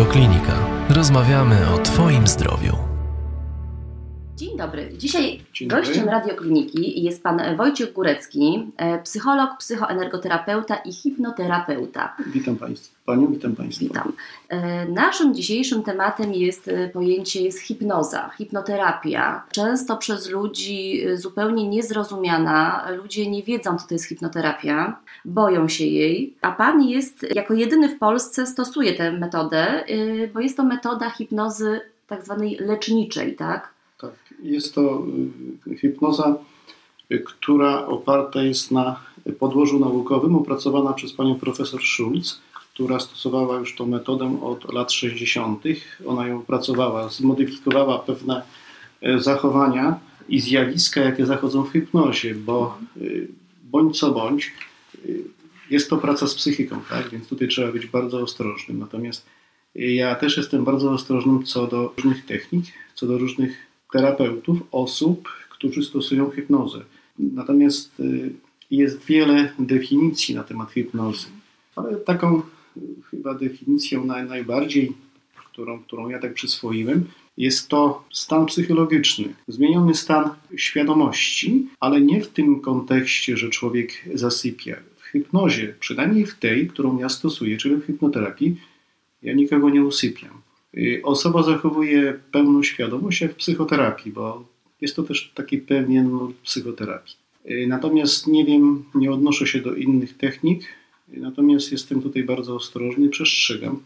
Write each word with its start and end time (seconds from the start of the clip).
Radioklinika. 0.00 0.86
Rozmawiamy 0.88 1.74
o 1.74 1.78
Twoim 1.78 2.26
zdrowiu. 2.26 2.76
Dzień 4.36 4.56
dobry. 4.56 4.90
Dzisiaj 4.98 5.40
Dzień 5.60 5.68
dobry. 5.68 5.86
gościem 5.86 6.08
radiokliniki 6.08 7.02
jest 7.02 7.22
pan 7.22 7.56
Wojciech 7.56 7.92
Górecki, 7.92 8.72
e, 8.76 9.02
psycholog, 9.02 9.50
psychoenergoterapeuta 9.58 10.74
i 10.74 10.92
hipnoterapeuta. 10.92 12.16
Witam 12.26 12.56
Państwa. 12.56 12.98
Panią, 13.06 13.26
witam 13.26 13.56
Państwa. 13.56 13.84
Witam. 13.84 14.12
E, 14.48 14.88
Naszym 14.88 15.34
dzisiejszym 15.34 15.82
tematem 15.82 16.34
jest 16.34 16.68
e, 16.68 16.88
pojęcie 16.88 17.42
jest 17.42 17.58
hipnoza, 17.58 18.30
hipnoterapia. 18.38 19.42
Często 19.52 19.96
przez 19.96 20.30
ludzi 20.30 21.02
zupełnie 21.14 21.68
niezrozumiana. 21.68 22.86
Ludzie 22.96 23.30
nie 23.30 23.42
wiedzą, 23.42 23.78
co 23.78 23.86
to 23.88 23.94
jest 23.94 24.06
hipnoterapia, 24.06 24.96
boją 25.24 25.68
się 25.68 25.84
jej, 25.84 26.34
a 26.40 26.52
pan 26.52 26.82
jest 26.82 27.26
jako 27.34 27.54
jedyny 27.54 27.88
w 27.88 27.98
Polsce 27.98 28.46
stosuje 28.46 28.94
tę 28.94 29.12
metodę, 29.12 29.84
bo 30.34 30.40
jest 30.40 30.56
to 30.56 30.64
metoda 30.64 31.10
hipnozy 31.10 31.80
tak 32.06 32.24
zwanej 32.24 32.56
leczniczej, 32.60 33.36
tak? 33.36 33.79
Jest 34.42 34.74
to 34.74 35.06
y, 35.66 35.76
hipnoza, 35.76 36.38
y, 37.12 37.18
która 37.18 37.86
oparta 37.86 38.42
jest 38.42 38.70
na 38.70 39.00
podłożu 39.38 39.78
naukowym, 39.78 40.36
opracowana 40.36 40.92
przez 40.92 41.12
panią 41.12 41.34
profesor 41.34 41.80
Schulz, 41.82 42.40
która 42.52 43.00
stosowała 43.00 43.58
już 43.58 43.76
tą 43.76 43.86
metodę 43.86 44.40
od 44.42 44.72
lat 44.72 44.92
60. 44.92 45.64
Ona 46.06 46.26
ją 46.26 46.38
opracowała, 46.38 47.08
zmodyfikowała 47.08 47.98
pewne 47.98 48.42
e, 49.02 49.18
zachowania 49.18 49.98
i 50.28 50.40
zjawiska, 50.40 51.00
jakie 51.00 51.26
zachodzą 51.26 51.64
w 51.64 51.72
hipnozie, 51.72 52.34
bo 52.34 52.78
y, 52.96 53.28
bądź 53.64 53.98
co 53.98 54.10
bądź, 54.10 54.52
y, 55.04 55.24
jest 55.70 55.90
to 55.90 55.96
praca 55.96 56.26
z 56.26 56.34
psychiką, 56.34 56.80
tak? 56.90 57.08
więc 57.08 57.28
tutaj 57.28 57.48
trzeba 57.48 57.72
być 57.72 57.86
bardzo 57.86 58.20
ostrożnym. 58.20 58.78
Natomiast 58.78 59.26
ja 59.74 60.14
też 60.14 60.36
jestem 60.36 60.64
bardzo 60.64 60.90
ostrożnym 60.90 61.44
co 61.44 61.66
do 61.66 61.92
różnych 61.96 62.26
technik, 62.26 62.64
co 62.94 63.06
do 63.06 63.18
różnych 63.18 63.69
terapeutów, 63.92 64.58
osób, 64.72 65.28
którzy 65.50 65.82
stosują 65.82 66.30
hipnozę. 66.30 66.80
Natomiast 67.18 68.00
y, 68.00 68.32
jest 68.70 69.04
wiele 69.04 69.52
definicji 69.58 70.34
na 70.34 70.44
temat 70.44 70.70
hipnozy, 70.70 71.26
ale 71.76 71.96
taką 71.96 72.38
y, 72.38 72.80
chyba 73.10 73.34
definicją 73.34 74.04
naj, 74.04 74.28
najbardziej, 74.28 74.92
którą, 75.34 75.82
którą 75.82 76.08
ja 76.08 76.18
tak 76.18 76.34
przyswoiłem, 76.34 77.04
jest 77.36 77.68
to 77.68 78.04
stan 78.12 78.46
psychologiczny, 78.46 79.34
zmieniony 79.48 79.94
stan 79.94 80.30
świadomości, 80.56 81.66
ale 81.80 82.00
nie 82.00 82.20
w 82.20 82.28
tym 82.28 82.60
kontekście, 82.60 83.36
że 83.36 83.48
człowiek 83.48 83.92
zasypia. 84.14 84.76
W 84.96 85.04
hipnozie, 85.06 85.74
przynajmniej 85.80 86.26
w 86.26 86.34
tej, 86.34 86.68
którą 86.68 86.98
ja 86.98 87.08
stosuję, 87.08 87.56
czyli 87.56 87.76
w 87.76 87.86
hipnoterapii, 87.86 88.56
ja 89.22 89.32
nikogo 89.32 89.70
nie 89.70 89.84
usypiam. 89.84 90.39
Y, 90.76 91.00
Osoba 91.04 91.42
zachowuje 91.42 92.20
pełną 92.32 92.62
świadomość 92.62 93.20
jak 93.20 93.32
w 93.32 93.36
psychoterapii, 93.36 94.12
bo 94.12 94.44
jest 94.80 94.96
to 94.96 95.02
też 95.02 95.32
taki 95.34 95.58
pewien 95.58 96.10
nurt 96.10 96.36
psychoterapii. 96.36 97.14
Y, 97.50 97.66
Natomiast 97.68 98.26
nie 98.26 98.44
wiem, 98.44 98.84
nie 98.94 99.12
odnoszę 99.12 99.46
się 99.46 99.60
do 99.60 99.74
innych 99.74 100.16
technik, 100.16 100.62
y, 101.14 101.20
natomiast 101.20 101.72
jestem 101.72 102.02
tutaj 102.02 102.24
bardzo 102.24 102.54
ostrożny, 102.54 103.08
przestrzegam. 103.08 103.80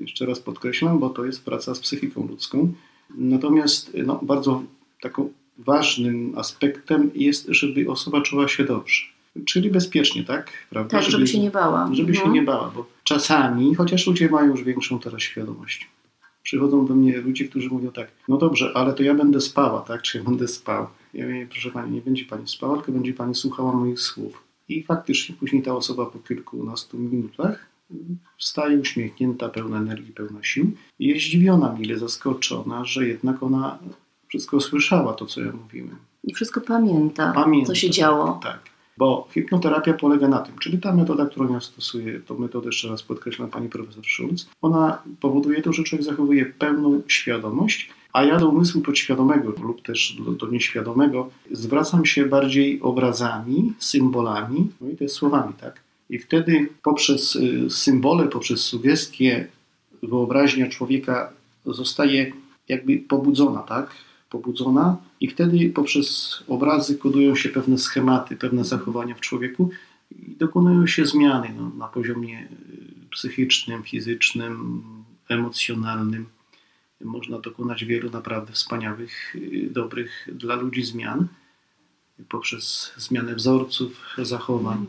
Jeszcze 0.00 0.26
raz 0.26 0.40
podkreślam, 0.40 0.98
bo 0.98 1.10
to 1.10 1.24
jest 1.24 1.44
praca 1.44 1.74
z 1.74 1.80
psychiką 1.80 2.26
ludzką. 2.28 2.72
Natomiast 3.18 3.96
no, 4.06 4.20
bardzo 4.22 4.62
taką 5.00 5.32
ważnym 5.58 6.32
aspektem 6.36 7.10
jest, 7.14 7.46
żeby 7.48 7.90
osoba 7.90 8.20
czuła 8.20 8.48
się 8.48 8.64
dobrze. 8.64 9.02
Czyli 9.46 9.70
bezpiecznie, 9.70 10.24
tak? 10.24 10.52
Prawda? 10.70 10.98
Tak, 11.00 11.10
żeby 11.10 11.26
się 11.26 11.38
nie 11.38 11.50
bała. 11.50 11.90
Żeby 11.92 12.14
się 12.14 12.20
Mhm. 12.20 12.34
nie 12.34 12.42
bała, 12.42 12.72
bo 12.76 12.86
czasami, 13.04 13.74
chociaż 13.74 14.06
ludzie 14.06 14.28
mają 14.28 14.50
już 14.50 14.64
większą 14.64 14.98
teraz 14.98 15.22
świadomość, 15.22 15.88
przychodzą 16.48 16.86
do 16.86 16.94
mnie 16.94 17.18
ludzie, 17.18 17.48
którzy 17.48 17.68
mówią 17.68 17.90
tak, 17.92 18.08
no 18.28 18.36
dobrze, 18.36 18.72
ale 18.74 18.92
to 18.92 19.02
ja 19.02 19.14
będę 19.14 19.40
spała, 19.40 19.80
tak? 19.80 20.02
Czy 20.02 20.18
ja 20.18 20.24
będę 20.24 20.48
spał? 20.48 20.86
Ja 21.14 21.26
mówię, 21.26 21.46
proszę 21.50 21.70
Pani, 21.70 21.94
nie 21.94 22.00
będzie 22.00 22.24
Pani 22.24 22.48
spała, 22.48 22.76
tylko 22.76 22.92
będzie 22.92 23.14
Pani 23.14 23.34
słuchała 23.34 23.72
moich 23.72 24.00
słów. 24.00 24.44
I 24.68 24.82
faktycznie 24.82 25.34
później 25.34 25.62
ta 25.62 25.74
osoba 25.74 26.06
po 26.06 26.18
kilkunastu 26.18 26.98
minutach 26.98 27.66
wstaje 28.38 28.78
uśmiechnięta, 28.78 29.48
pełna 29.48 29.78
energii, 29.78 30.12
pełna 30.12 30.42
sił 30.42 30.72
i 30.98 31.06
jest 31.06 31.26
zdziwiona, 31.26 31.76
mile 31.78 31.98
zaskoczona, 31.98 32.84
że 32.84 33.08
jednak 33.08 33.42
ona 33.42 33.78
wszystko 34.28 34.60
słyszała, 34.60 35.12
to 35.12 35.26
co 35.26 35.40
ja 35.40 35.52
mówiłem. 35.52 35.96
I 36.24 36.34
wszystko 36.34 36.60
pamięta, 36.60 37.32
Pamięta, 37.32 37.66
co 37.66 37.74
się 37.74 37.90
działo. 37.90 38.40
Tak. 38.42 38.60
Bo 38.98 39.28
hipnoterapia 39.34 39.94
polega 39.94 40.28
na 40.28 40.38
tym, 40.38 40.58
czyli 40.58 40.78
ta 40.78 40.94
metoda, 40.94 41.26
którą 41.26 41.52
ja 41.52 41.60
stosuję, 41.60 42.20
to 42.20 42.34
metodę 42.34 42.66
jeszcze 42.66 42.88
raz 42.88 43.02
podkreślam 43.02 43.50
pani 43.50 43.68
profesor 43.68 44.04
Schulz, 44.04 44.48
ona 44.62 45.02
powoduje 45.20 45.62
to, 45.62 45.72
że 45.72 45.82
człowiek 45.82 46.06
zachowuje 46.06 46.46
pełną 46.46 47.02
świadomość, 47.08 47.90
a 48.12 48.24
ja 48.24 48.38
do 48.38 48.48
umysłu 48.48 48.80
podświadomego 48.80 49.52
lub 49.62 49.82
też 49.82 50.16
do, 50.24 50.32
do 50.32 50.48
nieświadomego 50.48 51.30
zwracam 51.50 52.06
się 52.06 52.26
bardziej 52.26 52.80
obrazami, 52.80 53.72
symbolami, 53.78 54.70
no 54.80 54.90
i 54.90 54.96
też 54.96 55.12
słowami, 55.12 55.52
tak? 55.60 55.80
I 56.10 56.18
wtedy 56.18 56.68
poprzez 56.82 57.36
y, 57.36 57.70
symbole, 57.70 58.28
poprzez 58.28 58.60
sugestie 58.60 59.48
wyobraźnia 60.02 60.68
człowieka 60.68 61.32
zostaje 61.66 62.32
jakby 62.68 62.98
pobudzona, 62.98 63.60
tak? 63.60 63.90
Pobudzona 64.30 64.96
i 65.20 65.28
wtedy 65.28 65.70
poprzez 65.70 66.38
obrazy 66.48 66.98
kodują 66.98 67.34
się 67.34 67.48
pewne 67.48 67.78
schematy, 67.78 68.36
pewne 68.36 68.64
zachowania 68.64 69.14
w 69.14 69.20
człowieku 69.20 69.70
i 70.10 70.36
dokonują 70.36 70.86
się 70.86 71.06
zmiany 71.06 71.54
no, 71.56 71.70
na 71.70 71.88
poziomie 71.88 72.42
y, 72.42 73.10
psychicznym, 73.10 73.82
fizycznym, 73.82 74.82
emocjonalnym. 75.28 76.26
Można 77.00 77.38
dokonać 77.38 77.84
wielu 77.84 78.10
naprawdę 78.10 78.52
wspaniałych, 78.52 79.36
y, 79.36 79.70
dobrych 79.70 80.28
dla 80.32 80.54
ludzi 80.56 80.82
zmian 80.84 81.28
poprzez 82.28 82.92
zmianę 82.96 83.34
wzorców, 83.34 84.16
zachowań, 84.18 84.86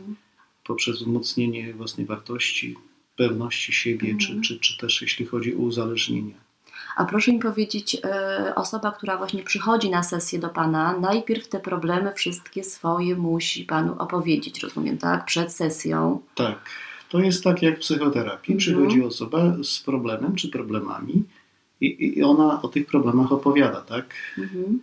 poprzez 0.64 0.96
wzmocnienie 0.96 1.74
własnej 1.74 2.06
wartości, 2.06 2.76
pewności 3.16 3.72
siebie, 3.72 4.16
czy, 4.16 4.40
czy, 4.40 4.60
czy 4.60 4.78
też 4.78 5.02
jeśli 5.02 5.26
chodzi 5.26 5.54
o 5.54 5.58
uzależnienia. 5.58 6.49
A 6.96 7.04
proszę 7.04 7.32
mi 7.32 7.38
powiedzieć, 7.38 7.96
e, 8.04 8.52
osoba, 8.54 8.92
która 8.92 9.16
właśnie 9.16 9.42
przychodzi 9.42 9.90
na 9.90 10.02
sesję 10.02 10.38
do 10.38 10.48
Pana, 10.48 10.98
najpierw 11.00 11.48
te 11.48 11.60
problemy 11.60 12.12
wszystkie 12.12 12.64
swoje 12.64 13.16
musi 13.16 13.64
Panu 13.64 13.94
opowiedzieć, 13.98 14.62
rozumiem, 14.62 14.98
tak? 14.98 15.24
Przed 15.24 15.52
sesją. 15.52 16.20
Tak, 16.34 16.58
to 17.08 17.18
jest 17.20 17.44
tak 17.44 17.62
jak 17.62 17.76
w 17.76 17.80
psychoterapii. 17.80 18.54
Mhm. 18.54 18.58
Przychodzi 18.58 19.02
osoba 19.02 19.56
z 19.62 19.78
problemem 19.78 20.34
czy 20.34 20.48
problemami 20.48 21.24
i, 21.80 22.18
i 22.18 22.22
ona 22.22 22.62
o 22.62 22.68
tych 22.68 22.86
problemach 22.86 23.32
opowiada, 23.32 23.80
tak? 23.80 24.14
Mhm. 24.38 24.80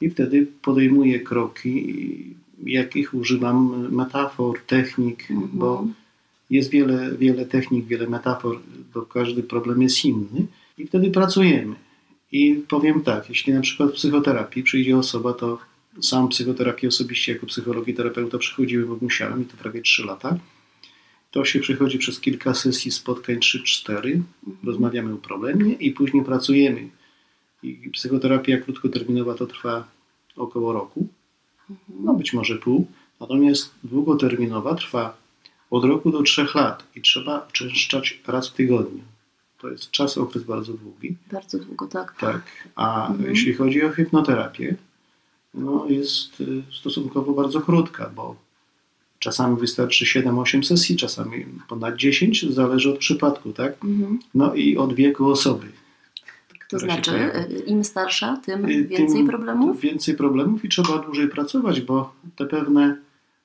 I 0.00 0.10
wtedy 0.10 0.46
podejmuje 0.62 1.20
kroki, 1.20 2.34
jakich 2.66 3.14
używam 3.14 3.88
metafor, 3.90 4.58
technik, 4.66 5.30
Mhm. 5.30 5.50
bo 5.52 5.84
jest 6.50 6.70
wiele, 6.70 7.16
wiele 7.18 7.46
technik, 7.46 7.86
wiele 7.86 8.06
metafor, 8.08 8.58
bo 8.94 9.02
każdy 9.02 9.42
problem 9.42 9.82
jest 9.82 10.04
inny. 10.04 10.46
I 10.78 10.86
wtedy 10.86 11.10
pracujemy. 11.10 11.74
I 12.32 12.54
powiem 12.68 13.00
tak, 13.00 13.28
jeśli 13.28 13.52
na 13.52 13.60
przykład 13.60 13.90
w 13.90 13.94
psychoterapii 13.94 14.62
przyjdzie 14.62 14.96
osoba, 14.96 15.32
to 15.32 15.58
sam 16.00 16.28
psychoterapię 16.28 16.88
osobiście 16.88 17.32
jako 17.32 17.46
psycholog 17.46 17.88
i 17.88 17.94
terapeuta 17.94 18.38
przychodziłem, 18.38 18.88
bo 18.88 18.98
musiałem 19.00 19.42
i 19.42 19.44
to 19.44 19.56
prawie 19.56 19.82
3 19.82 20.04
lata. 20.04 20.38
To 21.30 21.44
się 21.44 21.60
przychodzi 21.60 21.98
przez 21.98 22.20
kilka 22.20 22.54
sesji 22.54 22.90
spotkań 22.90 23.36
3-4, 23.36 24.20
rozmawiamy 24.64 25.14
o 25.14 25.16
problemie 25.16 25.72
i 25.72 25.90
później 25.90 26.24
pracujemy. 26.24 26.88
I 27.62 27.90
psychoterapia 27.92 28.58
krótkoterminowa 28.58 29.34
to 29.34 29.46
trwa 29.46 29.88
około 30.36 30.72
roku, 30.72 31.08
no 31.88 32.14
być 32.14 32.32
może 32.32 32.56
pół, 32.56 32.86
natomiast 33.20 33.74
długoterminowa 33.84 34.74
trwa 34.74 35.16
od 35.70 35.84
roku 35.84 36.10
do 36.10 36.22
trzech 36.22 36.54
lat 36.54 36.84
i 36.96 37.00
trzeba 37.00 37.46
uczęszczać 37.48 38.20
raz 38.26 38.48
w 38.48 38.52
tygodniu. 38.52 39.02
To 39.64 39.70
jest 39.70 39.90
czas, 39.90 40.18
okres 40.18 40.42
bardzo 40.44 40.72
długi. 40.72 41.16
Bardzo 41.32 41.58
długo, 41.58 41.86
tak. 41.86 42.14
Tak. 42.20 42.42
A 42.76 43.08
Mhm. 43.08 43.30
jeśli 43.30 43.54
chodzi 43.54 43.84
o 43.84 43.92
hipnoterapię, 43.92 44.76
no 45.54 45.86
jest 45.88 46.40
y, 46.40 46.62
stosunkowo 46.80 47.32
bardzo 47.32 47.60
krótka, 47.60 48.10
bo 48.16 48.36
czasami 49.18 49.56
wystarczy 49.60 50.04
7-8 50.06 50.62
sesji, 50.64 50.96
czasami 50.96 51.46
ponad 51.68 51.96
10, 51.96 52.54
zależy 52.54 52.90
od 52.90 52.98
przypadku, 52.98 53.52
tak? 53.52 53.84
Mhm. 53.84 54.18
No 54.34 54.54
i 54.54 54.76
od 54.76 54.94
wieku 54.94 55.30
osoby. 55.30 55.66
To 56.70 56.78
znaczy, 56.78 57.10
e, 57.12 57.48
im 57.66 57.84
starsza, 57.84 58.36
tym 58.36 58.64
Y, 58.64 58.84
więcej 58.84 59.16
tym 59.16 59.26
problemów? 59.28 59.80
Więcej 59.80 60.16
problemów 60.16 60.64
i 60.64 60.68
trzeba 60.68 60.98
dłużej 60.98 61.28
pracować, 61.28 61.80
bo 61.80 62.14
te 62.36 62.46
pewne 62.46 62.96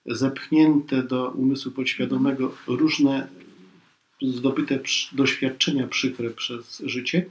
zepchnięte 0.06 1.04
do 1.04 1.30
umysłu 1.30 1.71
podświadomego 1.71 2.51
różne 2.68 3.27
zdobyte 4.21 4.80
doświadczenia 5.12 5.88
przykre 5.88 6.30
przez 6.30 6.80
życie, 6.86 7.25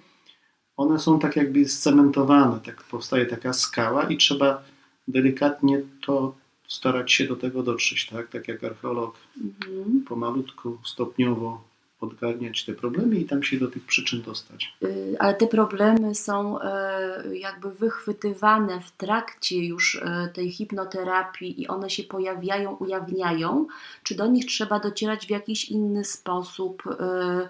one 0.76 0.98
są 0.98 1.18
tak 1.18 1.36
jakby 1.36 1.68
scementowane, 1.68 2.60
tak 2.60 2.82
powstaje 2.84 3.26
taka 3.26 3.52
skała 3.52 4.04
i 4.04 4.16
trzeba 4.16 4.62
delikatnie 5.08 5.80
to 6.06 6.34
starać 6.68 7.12
się 7.12 7.24
do 7.26 7.36
tego 7.36 7.62
dotrzeć, 7.62 8.06
tak? 8.06 8.28
Tak 8.28 8.48
jak 8.48 8.64
archeolog 8.64 9.18
Mhm. 9.40 10.04
pomalutku, 10.08 10.78
stopniowo 10.84 11.67
odgarniać 12.00 12.64
te 12.64 12.72
problemy 12.72 13.16
i 13.16 13.24
tam 13.24 13.42
się 13.42 13.58
do 13.58 13.68
tych 13.68 13.86
przyczyn 13.86 14.22
dostać. 14.22 14.76
Y, 14.82 15.16
ale 15.18 15.34
te 15.34 15.46
problemy 15.46 16.14
są 16.14 16.60
e, 16.60 17.36
jakby 17.36 17.70
wychwytywane 17.70 18.80
w 18.80 18.90
trakcie 18.90 19.64
już 19.66 20.02
e, 20.02 20.28
tej 20.34 20.50
hipnoterapii 20.50 21.62
i 21.62 21.68
one 21.68 21.90
się 21.90 22.02
pojawiają, 22.02 22.76
ujawniają, 22.76 23.66
czy 24.02 24.14
do 24.14 24.26
nich 24.26 24.46
trzeba 24.46 24.80
docierać 24.80 25.26
w 25.26 25.30
jakiś 25.30 25.70
inny 25.70 26.04
sposób? 26.04 26.82
E, 26.86 27.48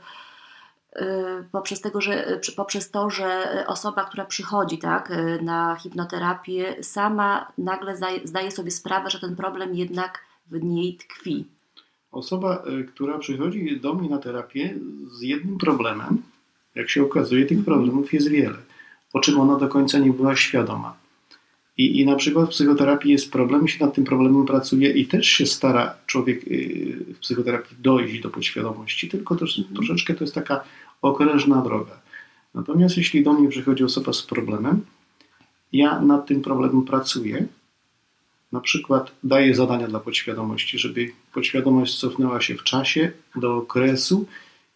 poprzez, 1.53 1.81
tego, 1.81 2.01
że, 2.01 2.41
poprzez 2.57 2.91
to, 2.91 3.11
że 3.11 3.65
osoba, 3.67 4.05
która 4.05 4.25
przychodzi 4.25 4.79
tak, 4.79 5.13
na 5.43 5.77
hipnoterapię, 5.77 6.77
sama 6.83 7.53
nagle 7.59 7.97
zdaje 8.25 8.51
sobie 8.51 8.71
sprawę, 8.71 9.11
że 9.11 9.21
ten 9.21 9.37
problem 9.37 9.75
jednak 9.75 10.19
w 10.47 10.63
niej 10.63 10.97
tkwi. 10.97 11.47
Osoba, 12.13 12.63
e, 12.67 12.85
która 12.85 13.19
przychodzi 13.19 13.81
do 13.81 13.95
mnie 13.95 14.09
na 14.09 14.19
terapię 14.19 14.75
z 15.13 15.23
jednym 15.23 15.59
problemem, 15.59 16.23
jak 16.75 16.91
się 16.91 17.03
okazuje, 17.03 17.47
tych 17.47 17.65
problemów 17.65 18.13
jest 18.13 18.29
wiele, 18.29 18.59
o 19.13 19.21
czym 19.21 19.41
ona 19.41 19.57
do 19.57 19.69
końca 19.69 19.99
nie 19.99 20.13
była 20.13 20.37
świadoma. 20.37 20.97
I, 21.79 22.01
I 22.01 22.07
na 22.07 22.17
przykład 22.17 22.47
w 22.47 22.51
psychoterapii 22.51 23.13
jest 23.13 23.33
problem, 23.33 23.69
się 23.69 23.85
nad 23.85 23.95
tym 23.95 24.05
problemem 24.05 24.47
pracuje 24.47 24.91
i 24.91 25.07
też 25.07 25.27
się 25.27 25.47
stara 25.47 25.95
człowiek 26.07 26.43
e, 26.43 26.47
w 27.15 27.19
psychoterapii 27.19 27.77
dojść 27.81 28.21
do 28.21 28.31
podświadomości, 28.31 29.09
tylko 29.09 29.37
też, 29.37 29.63
troszeczkę 29.75 30.15
to 30.15 30.25
jest 30.25 30.35
taka 30.35 30.65
okrężna 31.03 31.63
droga. 31.63 32.01
Natomiast 32.55 32.97
jeśli 32.97 33.23
do 33.23 33.33
mnie 33.33 33.49
przychodzi 33.49 33.85
osoba 33.85 34.13
z 34.13 34.23
problemem, 34.23 34.81
ja 35.73 36.01
nad 36.01 36.27
tym 36.27 36.43
problemem 36.43 36.85
pracuję, 36.85 37.47
na 38.53 38.61
przykład 38.61 39.13
daje 39.25 39.55
zadania 39.55 39.89
dla 39.89 40.01
podświadomości, 40.01 40.79
żeby 40.79 41.11
podświadomość 41.39 41.99
cofnęła 41.99 42.41
się 42.41 42.55
w 42.55 42.63
czasie 42.63 43.13
do 43.37 43.57
okresu, 43.57 44.27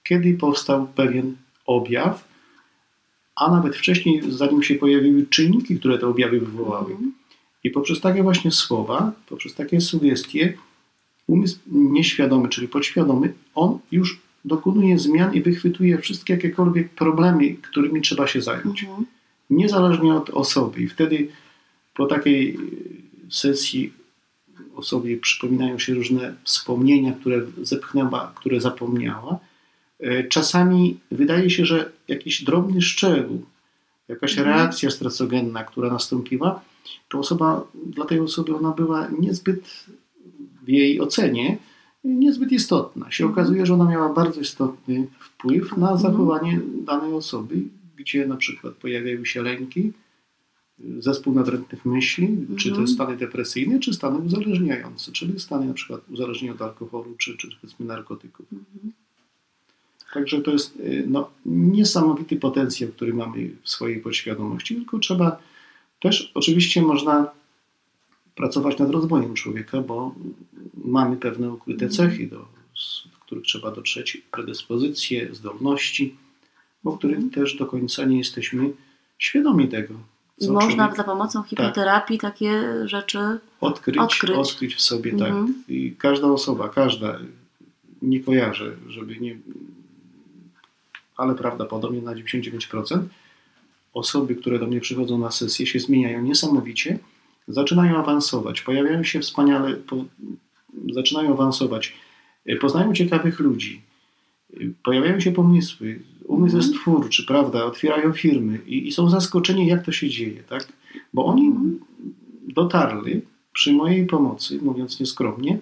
kiedy 0.05 0.35
powstał 0.35 0.87
pewien 0.87 1.37
objaw, 1.67 2.25
a 3.37 3.51
nawet 3.51 3.77
wcześniej, 3.77 4.23
zanim 4.29 4.63
się 4.63 4.75
pojawiły 4.75 5.27
czynniki, 5.27 5.79
które 5.79 5.99
te 5.99 6.07
objawy 6.07 6.41
wywołały. 6.41 6.93
Mhm. 6.93 7.13
I 7.65 7.71
poprzez 7.71 8.01
takie 8.01 8.23
właśnie 8.23 8.51
słowa, 8.51 9.13
poprzez 9.29 9.55
takie 9.55 9.81
sugestie, 9.81 10.55
umysł 11.27 11.59
nieświadomy, 11.67 12.49
czyli 12.49 12.69
podświadomy, 12.69 13.35
on 13.55 13.79
już 13.93 14.21
dokonuje 14.45 14.99
zmian 14.99 15.35
i 15.35 15.43
wychwytuje 15.43 15.99
wszystkie 15.99 16.33
jakiekolwiek 16.35 16.89
problemy, 16.91 17.55
którymi 17.55 18.01
trzeba 18.01 18.27
się 18.27 18.43
zająć. 18.43 18.83
Mhm. 18.83 19.07
Niezależnie 19.51 20.15
od 20.15 20.31
osoby. 20.31 20.81
I 20.81 20.89
wtedy 20.89 21.29
po 21.95 22.07
takiej 22.07 22.59
sesji 23.31 23.93
osobie 24.77 25.17
przypominają 25.17 25.79
się 25.79 25.95
różne 25.95 26.35
wspomnienia, 26.45 27.13
które 27.13 27.41
zepchnęła, 27.63 28.33
które 28.37 28.61
zapomniała. 28.61 29.39
E, 30.01 30.25
czasami 30.25 31.01
wydaje 31.11 31.51
się, 31.51 31.67
że 31.67 31.93
jakiś 32.09 32.45
drobny 32.45 32.83
szczegół, 32.83 33.43
jakaś 34.09 34.39
mhm. 34.39 34.57
reakcja 34.57 34.91
stresogenna, 34.91 35.65
która 35.65 35.91
nastąpiła, 35.91 36.61
to 37.09 37.19
osoba, 37.19 37.65
dla 37.87 38.05
tej 38.05 38.21
osoby 38.21 38.57
ona 38.57 38.71
była 38.71 39.09
niezbyt 39.19 39.87
w 40.63 40.69
jej 40.69 41.01
ocenie 41.01 41.59
niezbyt 42.05 42.53
istotna. 42.53 43.11
Się 43.11 43.25
mhm. 43.25 43.33
okazuje, 43.33 43.67
że 43.67 43.75
ona 43.75 43.85
miała 43.85 44.13
bardzo 44.13 44.41
istotny 44.41 45.07
wpływ 45.19 45.77
na 45.77 45.91
mhm. 45.91 45.99
zachowanie 45.99 46.61
danej 46.85 47.13
osoby, 47.13 47.55
gdzie 47.97 48.27
na 48.27 48.37
przykład 48.37 48.75
pojawiały 48.75 49.27
się 49.27 49.43
lęki, 49.43 49.93
zespół 50.99 51.35
nadrętnych 51.35 51.85
myśli, 51.85 52.27
mhm. 52.27 52.59
czy 52.59 52.73
to 52.73 52.81
jest 52.81 52.95
stany 52.95 53.17
depresyjne, 53.17 53.81
czy 53.81 53.95
stany 53.95 54.19
uzależniające, 54.19 55.13
czyli 55.13 55.41
stany 55.41 55.67
na 55.67 55.75
przykład 55.75 56.01
uzależnienia 56.11 56.55
od 56.55 56.63
alkoholu, 56.63 57.15
czy, 57.19 57.37
czy 57.37 57.49
powiedzmy 57.61 57.87
narkotyków. 57.87 58.47
Mhm. 58.53 58.93
Także 60.15 60.41
to 60.41 60.51
jest 60.51 60.77
y, 60.77 61.05
no, 61.09 61.31
niesamowity 61.47 62.37
potencjał, 62.37 62.91
który 62.91 63.15
mamy 63.15 63.51
w 63.63 63.69
swojej 63.71 64.01
podświadomości, 64.01 64.75
tylko 64.75 64.99
trzeba 64.99 65.39
też, 66.01 66.33
oczywiście 66.35 66.83
można 66.83 67.31
pracować 68.35 68.79
nad 68.79 68.91
rozwojem 68.91 69.35
człowieka, 69.35 69.81
bo 69.81 70.15
mamy 70.85 71.17
pewne 71.17 71.53
ukryte 71.53 71.85
mhm. 71.85 72.11
cechy, 72.11 72.27
do, 72.27 72.37
do 72.37 73.25
których 73.27 73.45
trzeba 73.45 73.71
dotrzeć, 73.71 74.23
predyspozycje, 74.31 75.35
zdolności, 75.35 76.17
o 76.85 76.93
których 76.99 77.17
mhm. 77.17 77.35
też 77.35 77.57
do 77.57 77.67
końca 77.67 78.05
nie 78.05 78.19
jesteśmy 78.19 78.71
świadomi 79.19 79.69
tego. 79.69 79.95
I 80.43 80.51
można 80.51 80.85
człowiek, 80.85 80.97
za 80.97 81.05
pomocą 81.05 81.43
hipnoterapii 81.43 82.19
tak, 82.19 82.33
takie 82.33 82.63
rzeczy 82.89 83.39
odkryć, 83.61 83.99
odkryć. 83.99 84.37
odkryć 84.37 84.75
w 84.75 84.81
sobie, 84.81 85.11
tak. 85.11 85.29
mhm. 85.29 85.47
tak. 85.47 85.55
I 85.69 85.97
każda 85.99 86.27
osoba, 86.27 86.69
każda, 86.69 87.19
nie 88.03 88.21
kojarzę, 88.21 88.77
żeby 88.89 89.17
nie. 89.17 89.39
Ale 91.17 91.35
prawdopodobnie 91.35 92.03
na 92.03 92.15
99% 92.15 92.99
osoby, 93.95 94.35
które 94.35 94.59
do 94.59 94.67
mnie 94.67 94.81
przychodzą 94.81 95.19
na 95.19 95.31
sesję, 95.31 95.67
się 95.67 95.81
zmieniają 95.81 96.23
niesamowicie, 96.23 96.99
zaczynają 97.49 97.99
awansować, 97.99 98.61
pojawiają 98.61 99.05
się 99.05 99.21
wspaniale, 99.21 99.75
po, 99.75 100.05
zaczynają 100.93 101.33
awansować, 101.33 101.95
poznają 102.61 102.95
ciekawych 102.95 103.41
ludzi, 103.41 103.83
pojawiają 104.83 105.21
się 105.21 105.33
pomysły, 105.33 106.01
umysł 106.33 106.57
jest 106.57 106.69
mhm. 106.69 106.83
twórczy, 106.83 107.27
prawda, 107.27 107.65
otwierają 107.65 108.13
firmy 108.13 108.61
i, 108.67 108.89
i, 108.89 108.93
są 108.93 109.11
zaskoczeni, 109.11 109.67
jak 109.67 109.85
to 109.85 109.93
się 109.93 110.09
dzieje, 110.09 110.43
tak? 110.43 110.73
Bo 111.15 111.25
oni 111.25 111.47
mhm. 111.47 111.81
dotarli 112.49 113.21
przy 113.53 113.73
mojej 113.73 114.07
pomocy, 114.07 114.59
mówiąc 114.63 115.01
nieskromnie, 115.01 115.59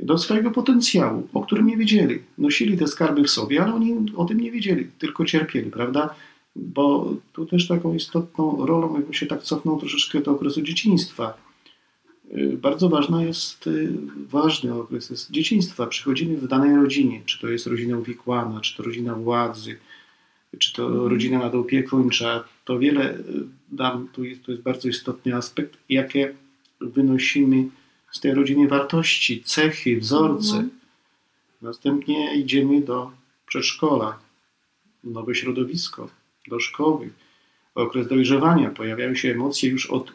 do 0.00 0.18
swojego 0.18 0.50
potencjału, 0.50 1.28
o 1.34 1.42
którym 1.42 1.66
nie 1.66 1.76
wiedzieli. 1.76 2.18
Nosili 2.38 2.78
te 2.78 2.88
skarby 2.88 3.24
w 3.24 3.30
sobie, 3.30 3.62
ale 3.62 3.74
oni 3.74 3.96
o 4.16 4.24
tym 4.24 4.40
nie 4.40 4.50
wiedzieli, 4.50 4.86
tylko 4.98 5.24
cierpieli, 5.24 5.70
prawda? 5.70 6.14
Bo 6.56 7.14
tu 7.32 7.46
też 7.46 7.68
taką 7.68 7.94
istotną 7.94 8.66
rolą, 8.66 8.94
jakby 8.94 9.14
się 9.14 9.26
tak 9.26 9.42
cofnął 9.42 9.80
troszeczkę 9.80 10.20
do 10.20 10.30
okresu 10.30 10.62
dzieciństwa 10.62 11.43
bardzo 12.56 12.88
ważna 12.88 13.24
jest, 13.24 13.66
y, 13.66 13.92
ważny 14.28 14.74
okres 14.74 15.10
jest 15.10 15.30
dzieciństwa. 15.30 15.86
Przychodzimy 15.86 16.36
w 16.36 16.48
danej 16.48 16.76
rodzinie, 16.76 17.22
czy 17.26 17.40
to 17.40 17.48
jest 17.48 17.66
rodzina 17.66 17.98
uwikłana, 17.98 18.60
czy 18.60 18.76
to 18.76 18.82
rodzina 18.82 19.14
władzy, 19.14 19.78
czy 20.58 20.72
to 20.72 20.86
mhm. 20.86 21.06
rodzina 21.06 21.38
nadopiekuńcza. 21.38 22.44
To 22.64 22.78
wiele 22.78 23.14
y, 23.14 23.22
dam, 23.72 24.08
tu 24.12 24.24
jest, 24.24 24.42
to 24.42 24.52
jest 24.52 24.64
bardzo 24.64 24.88
istotny 24.88 25.36
aspekt, 25.36 25.78
jakie 25.88 26.34
wynosimy 26.80 27.64
z 28.10 28.20
tej 28.20 28.34
rodziny 28.34 28.68
wartości, 28.68 29.42
cechy, 29.42 29.96
wzorce. 30.00 30.54
Mhm. 30.54 30.70
Następnie 31.62 32.36
idziemy 32.36 32.80
do 32.80 33.10
przedszkola, 33.46 34.18
nowe 35.04 35.34
środowisko, 35.34 36.08
do 36.48 36.60
szkoły. 36.60 37.10
Okres 37.74 38.08
dojrzewania, 38.08 38.70
pojawiają 38.70 39.14
się 39.14 39.30
emocje 39.30 39.70
już 39.70 39.86
od, 39.86 40.12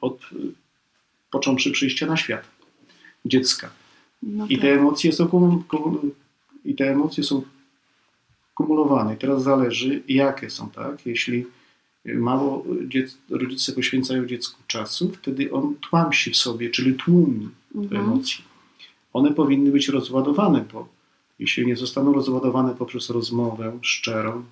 od 0.00 0.20
począwszy 1.30 1.70
przyjścia 1.70 2.06
na 2.06 2.16
świat 2.16 2.42
dziecka. 3.24 3.70
No 4.22 4.46
I, 4.48 4.58
te 4.58 4.68
tak. 4.68 4.78
emocje 4.78 5.12
są 5.12 5.28
kumul, 5.28 5.62
I 6.64 6.74
te 6.74 6.90
emocje 6.90 7.24
są 7.24 7.42
kumulowane. 8.54 9.14
I 9.14 9.16
teraz 9.16 9.42
zależy, 9.42 10.02
jakie 10.08 10.50
są, 10.50 10.70
tak? 10.70 11.06
Jeśli 11.06 11.46
mało 12.04 12.64
dziec, 12.88 13.18
rodzice 13.30 13.72
poświęcają 13.72 14.26
dziecku 14.26 14.62
czasu, 14.66 15.12
wtedy 15.22 15.52
on 15.52 15.74
tłamsi 15.80 16.30
w 16.30 16.36
sobie, 16.36 16.70
czyli 16.70 16.94
tłumi 16.94 17.48
mhm. 17.74 17.88
te 17.88 17.96
emocje. 17.96 18.44
One 19.12 19.34
powinny 19.34 19.70
być 19.70 19.88
rozładowane, 19.88 20.64
bo 20.72 20.88
jeśli 21.38 21.66
nie 21.66 21.76
zostaną 21.76 22.12
rozładowane 22.12 22.74
poprzez 22.74 23.10
rozmowę 23.10 23.78
szczerą, 23.82 24.44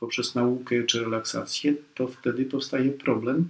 poprzez 0.00 0.34
naukę 0.34 0.84
czy 0.84 1.00
relaksację, 1.00 1.74
to 1.94 2.08
wtedy 2.08 2.44
powstaje 2.44 2.90
problem 2.90 3.48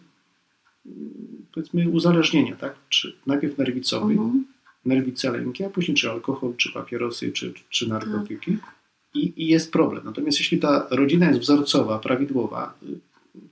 powiedzmy 1.53 1.89
uzależnienia, 1.89 2.57
tak? 2.57 2.75
Czy 2.89 3.17
najpierw 3.27 3.59
nerwicowy, 3.59 4.13
mhm. 4.13 4.45
nerwice 4.85 5.33
lęki, 5.33 5.65
a 5.65 5.71
później 5.71 5.97
czy 5.97 6.11
alkohol, 6.11 6.57
czy 6.57 6.73
papierosy, 6.73 7.33
czy, 7.33 7.53
czy 7.71 7.89
narkotyki. 7.89 8.53
Tak. 8.53 8.75
I, 9.15 9.33
I, 9.37 9.47
jest 9.47 9.73
problem. 9.73 10.05
Natomiast 10.05 10.39
jeśli 10.39 10.59
ta 10.59 10.87
rodzina 10.91 11.29
jest 11.29 11.41
wzorcowa, 11.41 11.99
prawidłowa, 11.99 12.75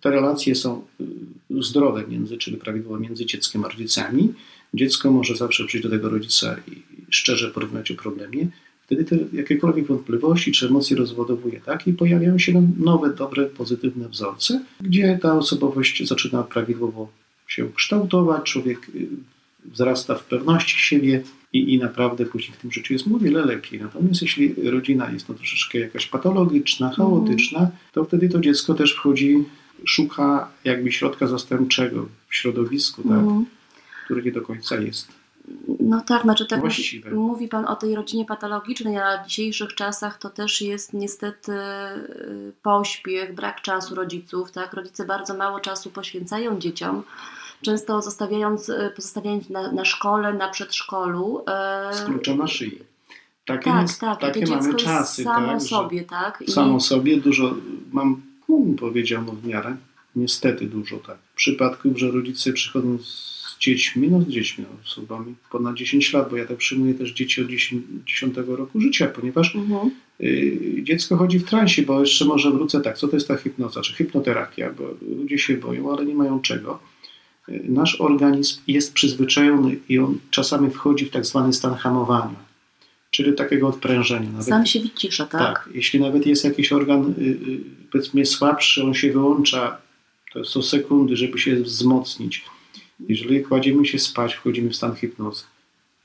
te 0.00 0.10
relacje 0.10 0.54
są 0.54 0.84
y, 1.00 1.04
zdrowe 1.62 2.04
między, 2.08 2.38
czyli 2.38 2.56
prawidłowe 2.56 3.00
między 3.00 3.26
dzieckiem 3.26 3.64
a 3.64 3.68
rodzicami, 3.68 4.34
dziecko 4.74 5.10
może 5.10 5.36
zawsze 5.36 5.64
przyjść 5.64 5.86
do 5.86 5.90
tego 5.90 6.08
rodzica 6.08 6.56
i 6.68 6.82
szczerze 7.10 7.50
porozmawiać 7.50 7.90
o 7.90 7.94
problemie, 7.94 8.46
wtedy 8.82 9.04
te 9.04 9.18
jakiekolwiek 9.32 9.86
wątpliwości 9.86 10.52
czy 10.52 10.66
emocje 10.66 10.96
rozładowuje, 10.96 11.60
tak? 11.60 11.86
I 11.86 11.92
pojawiają 11.92 12.38
się 12.38 12.68
nowe, 12.78 13.14
dobre, 13.14 13.46
pozytywne 13.46 14.08
wzorce, 14.08 14.64
gdzie 14.80 15.18
ta 15.22 15.38
osobowość 15.38 16.08
zaczyna 16.08 16.42
prawidłowo 16.42 17.08
się 17.50 17.72
kształtować, 17.72 18.42
człowiek 18.42 18.88
y, 18.88 19.08
wzrasta 19.64 20.14
w 20.14 20.24
pewności 20.24 20.78
siebie 20.78 21.22
i, 21.52 21.74
i 21.74 21.78
naprawdę 21.78 22.26
później 22.26 22.56
w 22.58 22.60
tym 22.60 22.72
życiu 22.72 22.92
jest 22.92 23.06
mu 23.06 23.18
wiele 23.18 23.44
lepiej. 23.44 23.80
Natomiast 23.80 24.22
jeśli 24.22 24.70
rodzina 24.70 25.10
jest 25.10 25.28
no 25.28 25.34
troszeczkę 25.34 25.78
jakaś 25.78 26.06
patologiczna, 26.06 26.88
mhm. 26.88 27.08
chaotyczna, 27.08 27.70
to 27.92 28.04
wtedy 28.04 28.28
to 28.28 28.40
dziecko 28.40 28.74
też 28.74 28.94
wchodzi, 28.94 29.44
szuka 29.84 30.48
jakby 30.64 30.92
środka 30.92 31.26
zastępczego 31.26 32.08
w 32.28 32.34
środowisku, 32.34 33.02
tak, 33.02 33.12
mhm. 33.12 33.46
które 34.04 34.22
nie 34.22 34.32
do 34.32 34.42
końca 34.42 34.76
jest. 34.76 35.20
No 35.80 36.00
tak, 36.00 36.22
znaczy 36.22 36.46
tak 36.46 36.60
właściwe. 36.60 37.10
mówi, 37.10 37.48
Pan 37.48 37.64
o 37.64 37.76
tej 37.76 37.94
rodzinie 37.94 38.24
patologicznej, 38.24 38.98
a 38.98 39.24
w 39.24 39.26
dzisiejszych 39.26 39.74
czasach 39.74 40.18
to 40.18 40.30
też 40.30 40.60
jest 40.60 40.92
niestety 40.92 41.52
y, 41.52 42.52
pośpiech, 42.62 43.34
brak 43.34 43.60
czasu 43.62 43.94
rodziców, 43.94 44.52
tak? 44.52 44.74
Rodzice 44.74 45.04
bardzo 45.04 45.34
mało 45.34 45.60
czasu 45.60 45.90
poświęcają 45.90 46.58
dzieciom, 46.58 47.02
często 47.62 48.02
zostawiając, 48.02 48.68
y, 48.68 48.92
pozostawiając 48.96 49.50
na, 49.50 49.72
na 49.72 49.84
szkole, 49.84 50.34
na 50.34 50.48
przedszkolu. 50.48 51.42
e, 51.48 51.94
Z 51.94 52.00
kluczem 52.04 52.38
na 52.38 52.46
szyi. 52.46 52.78
Takie, 53.46 53.70
Tak, 53.70 53.88
tak, 54.00 54.20
takie 54.20 54.46
mamy 54.46 54.74
czasy, 54.74 55.24
samo 55.24 55.46
tak, 55.52 55.62
sobie, 55.62 56.02
tak? 56.04 56.42
I- 56.46 56.50
samo 56.52 56.80
sobie 56.80 57.16
dużo, 57.16 57.54
mam, 57.92 58.22
no, 58.48 58.56
powiedziano 58.78 59.32
w 59.32 59.46
miarę, 59.46 59.76
niestety 60.16 60.66
dużo 60.66 60.96
tak, 60.96 61.18
przypadków, 61.36 61.98
że 61.98 62.10
rodzice 62.10 62.52
przychodzą 62.52 62.98
z 62.98 63.40
dziećmi, 63.60 64.08
no 64.08 64.20
z 64.20 64.26
dziećmi, 64.28 64.64
no, 64.70 64.76
osobami 64.84 65.34
ponad 65.50 65.74
10 65.74 66.12
lat, 66.12 66.30
bo 66.30 66.36
ja 66.36 66.46
tak 66.46 66.56
przyjmuję 66.56 66.94
też 66.94 67.12
dzieci 67.12 67.42
od 67.42 67.48
10, 67.48 67.82
10 68.06 68.36
roku 68.56 68.80
życia, 68.80 69.06
ponieważ 69.06 69.56
Mhm. 69.56 69.90
y, 70.20 70.80
dziecko 70.82 71.16
chodzi 71.16 71.38
w 71.38 71.44
transie, 71.48 71.82
bo 71.82 72.00
jeszcze 72.00 72.24
może 72.24 72.50
wrócę 72.50 72.80
tak, 72.80 72.98
co 72.98 73.08
to 73.08 73.16
jest 73.16 73.28
ta 73.28 73.36
hipnoza, 73.36 73.80
czy 73.80 73.94
hipnoterapia, 73.94 74.70
bo 74.72 74.84
ludzie 75.16 75.38
się 75.38 75.54
boją, 75.54 75.92
ale 75.96 76.06
nie 76.06 76.14
mają 76.14 76.40
czego. 76.40 76.78
Nasz 77.48 78.00
organizm 78.00 78.60
jest 78.66 78.92
przyzwyczajony 78.92 79.76
i 79.88 79.98
on 79.98 80.18
czasami 80.30 80.70
wchodzi 80.70 81.06
w 81.06 81.10
tak 81.10 81.26
zwany 81.26 81.52
stan 81.52 81.74
hamowania, 81.74 82.36
czyli 83.10 83.34
takiego 83.34 83.68
odprężenia. 83.68 84.30
Nawet 84.30 84.46
Sam 84.46 84.66
się 84.66 84.80
wycisza, 84.80 85.26
tak? 85.26 85.40
tak, 85.40 85.68
jeśli 85.74 86.00
nawet 86.00 86.26
jest 86.26 86.44
jakiś 86.44 86.72
organ, 86.72 87.14
y, 87.18 87.22
y, 87.22 87.60
powiedzmy, 87.92 88.26
słabszy, 88.26 88.84
on 88.84 88.94
się 88.94 89.12
wyłącza, 89.12 89.78
to 90.32 90.44
są 90.44 90.62
sekundy, 90.62 91.16
żeby 91.16 91.38
się 91.38 91.56
wzmocnić. 91.56 92.44
Jeżeli 93.08 93.42
kładziemy 93.42 93.86
się 93.86 93.98
spać, 93.98 94.34
wchodzimy 94.34 94.70
w 94.70 94.76
stan 94.76 94.94
hipnozy. 94.96 95.44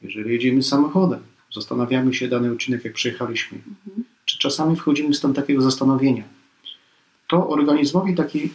Jeżeli 0.01 0.31
jedziemy 0.31 0.63
samochodem, 0.63 1.19
zastanawiamy 1.53 2.13
się 2.13 2.27
dany 2.27 2.51
odcinek, 2.51 2.85
jak 2.85 2.93
przejechaliśmy, 2.93 3.57
Mhm. 3.57 4.03
czy 4.25 4.39
czasami 4.39 4.75
wchodzimy 4.75 5.09
w 5.13 5.17
stan 5.17 5.33
takiego 5.33 5.61
zastanowienia. 5.61 6.23
To 7.27 7.49
organizmowi 7.49 8.15
taki 8.15 8.39
y, 8.45 8.49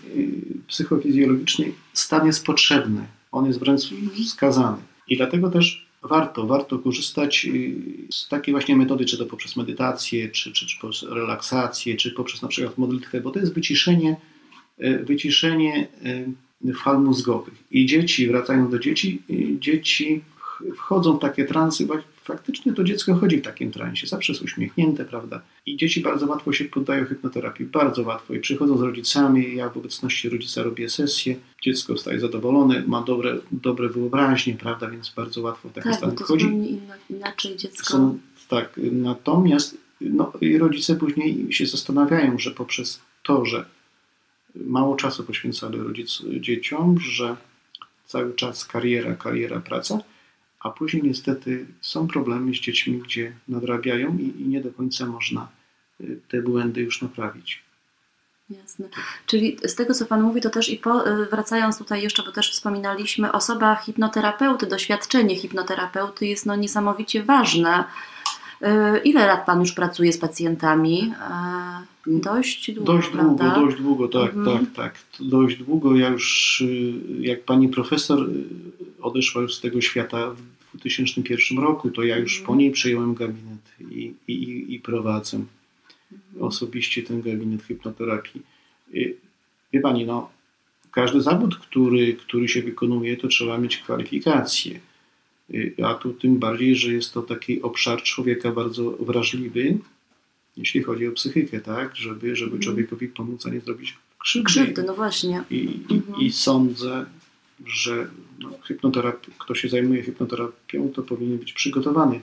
psychofizjologiczny 0.66 1.72
stan 1.92 2.26
jest 2.26 2.46
potrzebny. 2.46 3.06
On 3.32 3.46
jest 3.46 3.58
wręcz 3.58 3.80
wskazany. 4.26 4.76
I 5.08 5.16
dlatego 5.16 5.50
też 5.50 5.86
warto, 6.02 6.46
warto 6.46 6.78
korzystać 6.78 7.46
y, 7.46 7.74
z 8.10 8.28
takiej 8.28 8.54
właśnie 8.54 8.76
metody, 8.76 9.04
czy 9.04 9.18
to 9.18 9.26
poprzez 9.26 9.56
medytację, 9.56 10.28
czy, 10.28 10.52
czy, 10.52 10.66
czy 10.66 10.80
poprzez 10.80 11.10
relaksację, 11.10 11.96
czy 11.96 12.10
poprzez 12.10 12.42
na 12.42 12.48
przykład 12.48 12.78
modlitwę, 12.78 13.20
bo 13.20 13.30
to 13.30 13.40
jest 13.40 13.54
wyciszenie, 13.54 14.16
y, 14.84 15.04
wyciszenie 15.04 15.88
fal 16.74 17.02
mózgowych. 17.02 17.54
I 17.70 17.86
dzieci, 17.86 18.28
wracając 18.28 18.70
do 18.70 18.78
dzieci, 18.78 19.22
dzieci 19.60 20.20
ch- 20.38 20.62
wchodzą 20.76 21.16
w 21.16 21.20
takie 21.20 21.44
transy, 21.44 21.86
faktycznie 22.30 22.72
to 22.72 22.84
dziecko 22.84 23.14
chodzi 23.14 23.36
w 23.36 23.42
takim 23.42 23.70
transie, 23.72 24.06
zawsze 24.06 24.32
jest 24.32 24.42
uśmiechnięte, 24.42 25.04
prawda? 25.04 25.40
I 25.66 25.76
dzieci 25.76 26.00
bardzo 26.00 26.26
łatwo 26.26 26.52
się 26.52 26.64
poddają 26.64 27.06
hipnoterapii, 27.06 27.66
bardzo 27.66 28.02
łatwo. 28.02 28.34
I 28.34 28.40
przychodzą 28.40 28.78
z 28.78 28.82
rodzicami, 28.82 29.56
ja 29.56 29.68
w 29.68 29.76
obecności 29.76 30.28
rodzica 30.28 30.62
robię 30.62 30.88
sesję, 30.88 31.36
dziecko 31.62 31.96
staje 31.96 32.20
zadowolone, 32.20 32.82
ma 32.86 33.02
dobre, 33.02 33.38
dobre 33.52 33.88
wyobraźnie, 33.88 34.54
prawda? 34.54 34.90
Więc 34.90 35.12
bardzo 35.16 35.42
łatwo 35.42 35.68
w 35.68 35.72
taki 35.72 35.88
Tak, 35.88 35.96
stan 35.96 36.16
wchodzi. 36.16 36.46
inna, 36.46 36.94
inaczej 37.10 37.56
dziecko. 37.56 37.86
Są, 37.86 38.18
tak, 38.48 38.80
natomiast 38.92 39.76
no, 40.00 40.32
i 40.40 40.58
rodzice 40.58 40.96
później 40.96 41.52
się 41.52 41.66
zastanawiają, 41.66 42.38
że 42.38 42.50
poprzez 42.50 43.00
to, 43.22 43.44
że 43.44 43.64
mało 44.54 44.96
czasu 44.96 45.24
poświęcali 45.24 45.78
rodzic 45.78 46.22
dzieciom, 46.40 46.98
że 47.00 47.36
cały 48.04 48.34
czas 48.34 48.64
kariera, 48.64 49.14
kariera, 49.14 49.60
praca, 49.60 49.98
a 50.60 50.70
później 50.70 51.02
niestety 51.02 51.66
są 51.80 52.08
problemy 52.08 52.54
z 52.54 52.58
dziećmi, 52.58 52.98
gdzie 52.98 53.32
nadrabiają 53.48 54.18
i, 54.18 54.42
i 54.42 54.48
nie 54.48 54.60
do 54.60 54.70
końca 54.70 55.06
można 55.06 55.48
y, 56.00 56.20
te 56.28 56.42
błędy 56.42 56.80
już 56.80 57.02
naprawić. 57.02 57.62
Jasne. 58.50 58.88
Czyli 59.26 59.56
z 59.64 59.74
tego, 59.74 59.94
co 59.94 60.06
Pan 60.06 60.22
mówi, 60.22 60.40
to 60.40 60.50
też 60.50 60.68
i 60.68 60.76
po, 60.76 61.08
y, 61.08 61.26
wracając 61.26 61.78
tutaj 61.78 62.02
jeszcze, 62.02 62.22
bo 62.22 62.32
też 62.32 62.52
wspominaliśmy, 62.52 63.32
osoba 63.32 63.76
hipnoterapeuty, 63.76 64.66
doświadczenie 64.66 65.36
hipnoterapeuty 65.36 66.26
jest 66.26 66.46
no 66.46 66.56
niesamowicie 66.56 67.22
ważne. 67.22 67.84
Y, 68.62 68.98
Ile 69.04 69.26
lat 69.26 69.46
Pan 69.46 69.60
już 69.60 69.72
pracuje 69.72 70.12
z 70.12 70.18
pacjentami? 70.18 71.14
Dość 72.06 72.70
długo, 72.72 72.92
Dość 72.92 73.08
długo, 73.10 73.34
prawda? 73.34 73.60
dość 73.60 73.76
długo, 73.76 74.08
tak, 74.08 74.34
Mhm. 74.34 74.66
tak, 74.66 74.74
tak. 74.74 74.98
Dość 75.20 75.56
długo. 75.56 75.96
Ja 75.96 76.08
już, 76.08 76.60
y, 76.60 76.92
jak 77.20 77.44
pani 77.44 77.68
profesor 77.68 78.28
y, 78.30 78.44
odeszła 79.02 79.42
już 79.42 79.54
z 79.54 79.60
tego 79.60 79.80
świata 79.80 80.30
w 80.74 80.76
2001 80.78 81.58
roku, 81.58 81.90
to 81.90 82.02
ja 82.02 82.18
już 82.18 82.32
Mhm. 82.32 82.46
po 82.46 82.56
niej 82.56 82.70
przejąłem 82.70 83.14
gabinet 83.14 83.60
i, 83.90 84.12
i, 84.28 84.66
i 84.74 84.80
prowadzę 84.80 85.36
Mhm. 85.36 86.42
osobiście 86.46 87.02
ten 87.02 87.22
gabinet 87.22 87.62
hipnoterapii. 87.62 88.42
Y, 88.94 89.16
Wie 89.72 89.80
pani, 89.80 90.06
no, 90.06 90.30
każdy 90.90 91.20
zawód, 91.20 91.56
który, 91.56 92.14
który 92.14 92.48
się 92.48 92.62
wykonuje, 92.62 93.16
to 93.16 93.28
trzeba 93.28 93.58
mieć 93.58 93.76
kwalifikacje. 93.78 94.80
A 95.84 95.94
tu 95.94 96.12
tym 96.12 96.38
bardziej, 96.38 96.76
że 96.76 96.92
jest 96.92 97.14
to 97.14 97.22
taki 97.22 97.62
obszar 97.62 98.02
człowieka 98.02 98.52
bardzo 98.52 98.90
wrażliwy, 98.90 99.78
jeśli 100.60 100.82
chodzi 100.82 101.08
o 101.08 101.12
psychikę, 101.12 101.60
tak? 101.60 101.96
Żeby, 101.96 102.36
żeby 102.36 102.44
Mhm. 102.50 102.62
człowiekowi 102.62 103.08
pomóc, 103.08 103.46
a 103.46 103.50
nie 103.50 103.60
zrobić 103.60 103.96
krzywdy. 104.18 104.46
Krzywdy, 104.46 104.82
no 104.82 104.94
właśnie. 104.94 105.42
I, 105.50 105.56
i, 105.88 105.94
Mhm. 105.94 106.20
i 106.20 106.32
sądzę, 106.32 107.06
że 107.66 108.06
no, 108.38 108.50
kto 109.38 109.54
się 109.54 109.68
zajmuje 109.68 110.02
hipnoterapią, 110.02 110.88
to 110.94 111.02
powinien 111.02 111.38
być 111.38 111.52
przygotowany. 111.52 112.20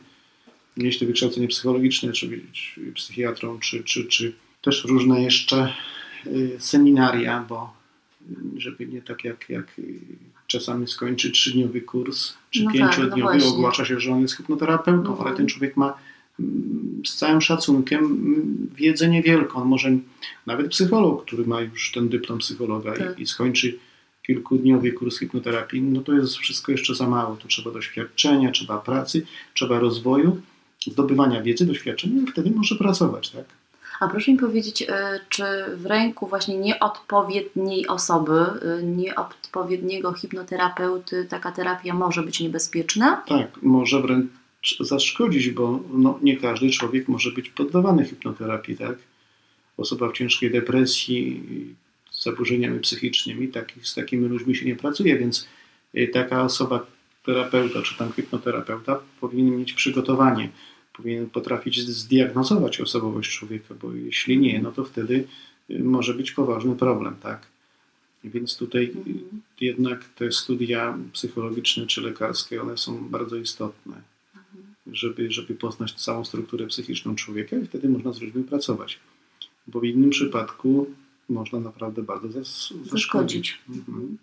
Mieć 0.77 0.99
to 0.99 1.05
wykształcenie 1.05 1.47
psychologiczne, 1.47 2.11
czy 2.13 2.27
być 2.27 2.79
psychiatrą, 2.95 3.59
czy, 3.59 3.83
czy, 3.83 4.05
czy 4.05 4.33
też 4.61 4.85
różne 4.85 5.21
jeszcze 5.21 5.73
y, 6.27 6.55
seminaria, 6.59 7.45
bo 7.49 7.73
y, 8.31 8.35
żeby 8.61 8.85
nie 8.87 9.01
tak 9.01 9.23
jak, 9.23 9.49
jak 9.49 9.79
y, 9.79 9.99
czasami 10.47 10.87
skończy 10.87 11.31
trzydniowy 11.31 11.81
kurs, 11.81 12.33
czy 12.51 12.63
No 12.63 12.71
tak, 12.71 12.73
pięciodniowy, 12.79 13.19
no 13.21 13.25
właśnie. 13.31 13.49
ogłasza 13.49 13.85
się, 13.85 13.99
że 13.99 14.11
on 14.11 14.21
jest 14.21 14.37
hipnoterapeutą, 14.37 15.09
Mhm. 15.09 15.27
ale 15.27 15.37
ten 15.37 15.47
człowiek 15.47 15.77
ma 15.77 15.97
z 17.05 17.15
całym 17.15 17.41
szacunkiem 17.41 18.17
wiedzę 18.75 19.09
niewielką. 19.09 19.65
Może 19.65 19.91
nawet 20.45 20.67
psycholog, 20.67 21.25
który 21.25 21.45
ma 21.45 21.61
już 21.61 21.91
ten 21.91 22.09
dyplom 22.09 22.39
psychologa 22.39 22.93
Tak. 22.93 23.19
i, 23.19 23.21
i 23.21 23.25
skończy 23.25 23.79
kilkudniowy 24.27 24.91
kurs 24.91 25.19
hipnoterapii, 25.19 25.81
no 25.81 26.01
to 26.01 26.13
jest 26.13 26.35
wszystko 26.35 26.71
jeszcze 26.71 26.95
za 26.95 27.07
mało. 27.07 27.35
To 27.35 27.47
trzeba 27.47 27.71
doświadczenia, 27.71 28.51
trzeba 28.51 28.77
pracy, 28.77 29.25
trzeba 29.53 29.79
rozwoju, 29.79 30.41
zdobywania 30.87 31.41
wiedzy, 31.41 31.65
doświadczenia 31.65 32.21
i 32.21 32.27
wtedy 32.27 32.51
może 32.51 32.75
pracować, 32.75 33.29
tak? 33.29 33.45
A 33.99 34.07
proszę 34.07 34.31
mi 34.31 34.37
powiedzieć, 34.37 34.81
y, 34.81 34.85
czy 35.29 35.43
w 35.75 35.85
ręku 35.85 36.27
właśnie 36.27 36.57
nieodpowiedniej 36.57 37.87
osoby, 37.87 38.45
y, 38.79 38.83
nieodpowiedniego 38.83 40.13
hipnoterapeuty 40.13 41.25
taka 41.29 41.51
terapia 41.51 41.93
może 41.93 42.23
być 42.23 42.39
niebezpieczna? 42.39 43.23
Tak, 43.27 43.47
może 43.61 44.01
wręcz 44.01 44.31
zaszkodzić, 44.79 45.49
bo 45.49 45.83
no, 45.93 46.19
nie 46.21 46.37
każdy 46.37 46.69
człowiek 46.69 47.07
może 47.07 47.31
być 47.31 47.49
poddawany 47.49 48.05
hipnoterapii, 48.05 48.77
tak? 48.77 48.97
Osoba 49.77 50.09
w 50.09 50.13
ciężkiej 50.13 50.51
depresji, 50.51 51.43
z 52.11 52.23
zaburzeniami 52.23 52.79
psychicznymi, 52.79 53.47
takich, 53.47 53.87
z 53.87 53.95
takimi 53.95 54.27
ludźmi 54.27 54.55
się 54.55 54.65
nie 54.65 54.75
pracuje, 54.75 55.17
więc 55.17 55.47
y, 55.95 56.07
taka 56.13 56.43
osoba, 56.43 56.85
terapeuta 57.25 57.81
czy 57.81 57.97
tam 57.97 58.13
hipnoterapeuta 58.13 58.99
powinien 59.21 59.57
mieć 59.57 59.73
przygotowanie, 59.73 60.49
powinien 60.93 61.29
potrafić 61.29 61.79
zdiagnozować 61.79 62.81
osobowość 62.81 63.31
człowieka, 63.31 63.75
bo 63.81 63.93
jeśli 63.93 64.37
nie, 64.37 64.61
no 64.61 64.71
to 64.71 64.83
wtedy 64.83 65.27
y, 65.69 65.79
może 65.83 66.13
być 66.13 66.31
poważny 66.31 66.75
problem, 66.75 67.15
tak? 67.23 67.47
Więc 68.23 68.57
tutaj 68.57 68.85
Mhm. 68.87 69.41
jednak 69.61 70.05
te 70.05 70.31
studia 70.31 70.97
psychologiczne 71.13 71.87
czy 71.87 72.01
lekarskie, 72.01 72.61
one 72.61 72.77
są 72.77 73.09
bardzo 73.09 73.35
istotne, 73.35 74.01
żeby, 74.91 75.31
żeby 75.31 75.55
poznać 75.55 75.93
całą 75.93 76.25
strukturę 76.25 76.67
psychiczną 76.67 77.15
człowieka 77.15 77.55
i 77.55 77.65
wtedy 77.65 77.89
można 77.89 78.11
z 78.11 78.21
ludźmi 78.21 78.43
pracować. 78.43 78.99
Bo 79.67 79.79
w 79.79 79.83
innym 79.83 80.09
przypadku 80.09 80.87
można 81.29 81.59
naprawdę 81.59 82.03
bardzo 82.03 82.27
zas- 82.27 82.73
zaszkodzić. 82.91 83.61
Mhm. 83.69 84.17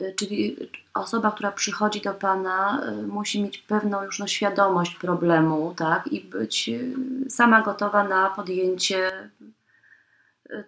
Y, 0.00 0.14
Czyli 0.16 0.56
osoba, 0.94 1.30
która 1.30 1.52
przychodzi 1.52 2.00
do 2.00 2.14
Pana, 2.14 2.86
y, 3.02 3.06
musi 3.06 3.42
mieć 3.42 3.58
pewną 3.58 4.04
już 4.04 4.18
no, 4.18 4.26
świadomość 4.26 4.94
problemu, 4.94 5.74
tak? 5.76 6.06
I 6.06 6.20
być 6.20 6.68
y, 6.68 6.94
sama 7.30 7.62
gotowa 7.62 8.08
na 8.08 8.30
podjęcie 8.30 9.30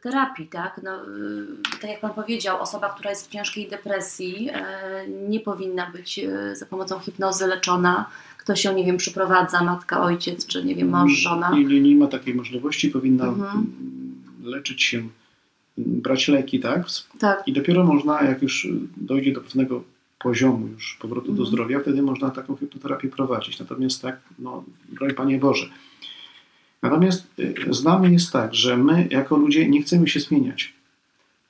terapii, 0.02 0.46
tak? 0.46 0.80
No, 0.82 1.00
tak 1.80 1.90
jak 1.90 2.00
Pan 2.00 2.14
powiedział, 2.14 2.60
osoba, 2.60 2.94
która 2.94 3.10
jest 3.10 3.26
w 3.26 3.30
ciężkiej 3.30 3.68
depresji, 3.68 4.50
nie 5.28 5.40
powinna 5.40 5.90
być 5.90 6.20
za 6.52 6.66
pomocą 6.66 6.98
hipnozy 6.98 7.46
leczona. 7.46 8.10
Ktoś 8.48 8.64
ją, 8.64 8.74
nie 8.74 8.84
wiem, 8.84 8.96
przyprowadza, 8.96 9.64
matka, 9.64 10.00
ojciec, 10.02 10.46
czy 10.46 10.64
nie 10.64 10.74
wiem, 10.74 10.88
mąż, 10.88 11.12
żona. 11.12 11.50
Nie, 11.50 11.64
nie, 11.64 11.80
nie 11.80 11.96
ma 11.96 12.06
takiej 12.06 12.34
możliwości, 12.34 12.90
powinna 12.90 13.24
Mhm. 13.24 13.50
mm, 13.50 14.12
leczyć 14.42 14.82
się, 14.82 14.98
mm, 14.98 15.08
brać 15.76 16.28
leki, 16.28 16.60
tak? 16.60 16.86
Tak. 17.18 17.42
I 17.46 17.52
dopiero 17.52 17.84
można, 17.84 18.22
jak 18.22 18.42
już 18.42 18.68
dojdzie 18.96 19.32
do 19.32 19.40
pewnego 19.40 19.84
poziomu 20.18 20.66
już 20.66 20.98
powrotu 21.00 21.26
do 21.26 21.32
Mhm. 21.32 21.48
zdrowia, 21.48 21.80
wtedy 21.80 22.02
można 22.02 22.30
taką 22.30 22.56
hipnoterapię 22.56 23.08
prowadzić. 23.08 23.58
Natomiast 23.58 24.02
tak, 24.02 24.20
no, 24.38 24.64
broń 24.88 25.14
Panie 25.14 25.38
Boże. 25.38 25.66
Natomiast 26.82 27.26
y, 27.38 27.54
z 27.70 27.84
nami 27.84 28.12
jest 28.12 28.32
tak, 28.32 28.54
że 28.54 28.76
my 28.76 29.08
jako 29.10 29.36
ludzie 29.36 29.68
nie 29.68 29.82
chcemy 29.82 30.08
się 30.08 30.20
zmieniać. 30.20 30.72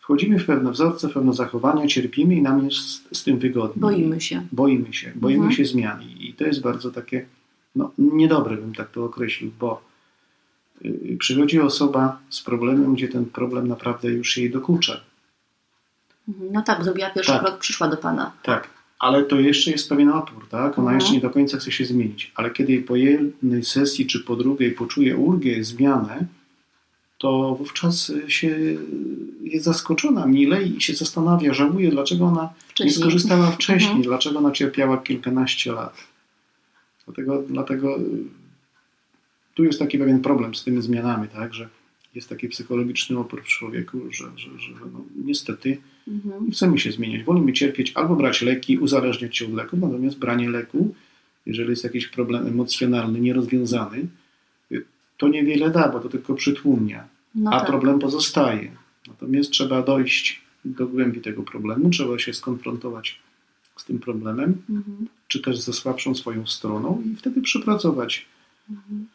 Wchodzimy 0.09 0.39
w 0.39 0.47
pewne 0.47 0.71
wzorce, 0.73 1.09
w 1.09 1.13
pewne 1.13 1.33
zachowania, 1.33 1.87
cierpimy 1.87 2.35
i 2.35 2.43
nam 2.43 2.65
jest 2.65 3.09
z 3.17 3.25
tym 3.25 3.39
wygodnie. 3.39 3.81
Boimy 3.81 4.21
się. 4.21 4.47
Boimy 4.53 4.93
się, 4.93 5.13
boimy 5.15 5.37
Mhm. 5.39 5.53
się 5.57 5.65
zmian 5.65 6.03
i 6.03 6.35
to 6.39 6.45
jest 6.45 6.63
bardzo 6.63 6.91
takie, 6.91 7.27
no 7.77 7.91
niedobre 7.99 8.57
bym 8.57 8.75
tak 8.75 8.91
to 8.91 9.05
określił, 9.05 9.51
bo 9.61 9.83
y, 10.85 11.17
przychodzi 11.19 11.61
osoba 11.61 12.19
z 12.31 12.43
problemem, 12.43 12.95
gdzie 12.95 13.09
ten 13.09 13.25
problem 13.25 13.69
naprawdę 13.69 14.09
już 14.11 14.37
jej 14.39 14.51
dokucza. 14.51 15.01
Mhm. 16.29 16.53
No 16.53 16.63
tak, 16.63 16.85
zrobiła 16.85 17.11
pierwszy 17.11 17.33
Tak. 17.33 17.43
krok, 17.45 17.59
przyszła 17.59 17.89
do 17.89 17.97
Pana. 17.97 18.33
Tak, 18.43 18.69
ale 18.99 19.23
to 19.23 19.41
jeszcze 19.41 19.71
jest 19.71 19.89
pewien 19.89 20.09
opór, 20.09 20.49
tak? 20.49 20.79
Ona 20.79 20.91
Mhm. 20.91 20.95
jeszcze 21.01 21.13
nie 21.15 21.21
do 21.21 21.31
końca 21.31 21.59
chce 21.59 21.73
się 21.73 21.85
zmienić, 21.85 22.33
ale 22.35 22.51
kiedy 22.51 22.83
po 22.83 22.97
jednej 22.97 23.65
sesji 23.65 24.07
czy 24.07 24.21
po 24.21 24.37
drugiej 24.37 24.73
poczuje 24.73 25.17
ulgę, 25.17 25.65
zmianę, 25.65 26.27
to 27.19 27.55
wówczas 27.59 28.11
y, 28.11 28.31
się 28.31 28.59
jest 29.43 29.65
zaskoczona 29.65 30.27
mile 30.27 30.63
i 30.63 30.81
się 30.81 30.95
zastanawia, 30.95 31.55
żałuje, 31.55 31.91
dlaczego 31.91 32.25
ona 32.25 32.43
nie 32.43 32.49
Wcześniej. 32.71 32.95
skorzystała 33.01 33.51
wcześniej, 33.51 33.91
Mhm. 33.91 34.03
dlaczego 34.03 34.39
ona 34.39 34.51
cierpiała 34.51 34.99
kilkanaście 34.99 35.73
lat. 35.73 35.95
Dlatego, 37.05 37.43
dlatego 37.49 37.99
y, 38.01 38.03
tu 39.55 39.65
jest 39.65 39.79
taki 39.79 39.99
pewien 39.99 40.21
problem 40.21 40.55
z 40.55 40.65
tymi 40.65 40.83
zmianami, 40.83 41.29
tak, 41.29 41.55
że 41.55 41.69
jest 42.15 42.29
taki 42.29 42.49
psychologiczny 42.49 43.19
opór 43.19 43.43
w 43.43 43.47
człowieku, 43.47 44.01
że, 44.11 44.25
że, 44.37 44.59
że 44.59 44.73
no, 44.93 45.05
niestety 45.25 45.79
Mhm. 46.09 46.47
nie 46.47 46.53
chcemy 46.53 46.79
się 46.79 46.93
zmieniać. 46.93 47.25
Wolimy 47.25 47.53
cierpieć 47.53 47.93
albo 47.95 48.17
brać 48.17 48.43
leki, 48.43 48.79
uzależniać 48.79 49.37
się 49.37 49.45
od 49.47 49.53
leków, 49.55 49.81
natomiast 49.81 50.19
branie 50.19 50.51
leku, 50.51 50.95
jeżeli 51.47 51.71
jest 51.71 51.85
jakiś 51.85 52.07
problem 52.09 52.47
emocjonalny, 52.47 53.21
nierozwiązany, 53.21 53.99
y, 53.99 54.09
to 55.19 55.29
niewiele 55.29 55.71
da, 55.71 55.89
bo 55.89 56.01
to 56.01 56.09
tylko 56.09 56.35
przytłumia 56.35 57.09
No 57.35 57.51
a 57.53 57.59
tak. 57.61 57.69
problem 57.69 57.99
pozostaje. 57.99 58.71
Natomiast 59.09 59.51
trzeba 59.51 59.83
dojść 59.83 60.41
do 60.65 60.87
głębi 60.87 61.21
tego 61.21 61.43
problemu, 61.43 61.91
trzeba 61.91 62.19
się 62.19 62.35
skonfrontować 62.35 63.19
z 63.77 63.85
tym 63.85 63.99
problemem, 63.99 64.63
Mhm. 64.71 65.07
czy 65.29 65.41
też 65.41 65.59
ze 65.61 65.73
słabszą 65.73 66.15
swoją 66.15 66.47
stroną 66.47 67.03
i 67.13 67.17
wtedy 67.17 67.41
przepracować 67.43 68.27
Mhm. 68.71 69.07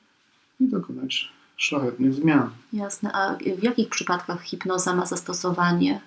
i 0.59 0.67
dokonać 0.67 1.29
szlachetnych 1.57 2.13
zmian. 2.13 2.49
Jasne. 2.73 3.11
A 3.13 3.37
w 3.59 3.63
jakich 3.63 3.89
przypadkach 3.89 4.43
hipnoza 4.43 4.95
ma 4.95 5.05
zastosowanie? 5.05 6.01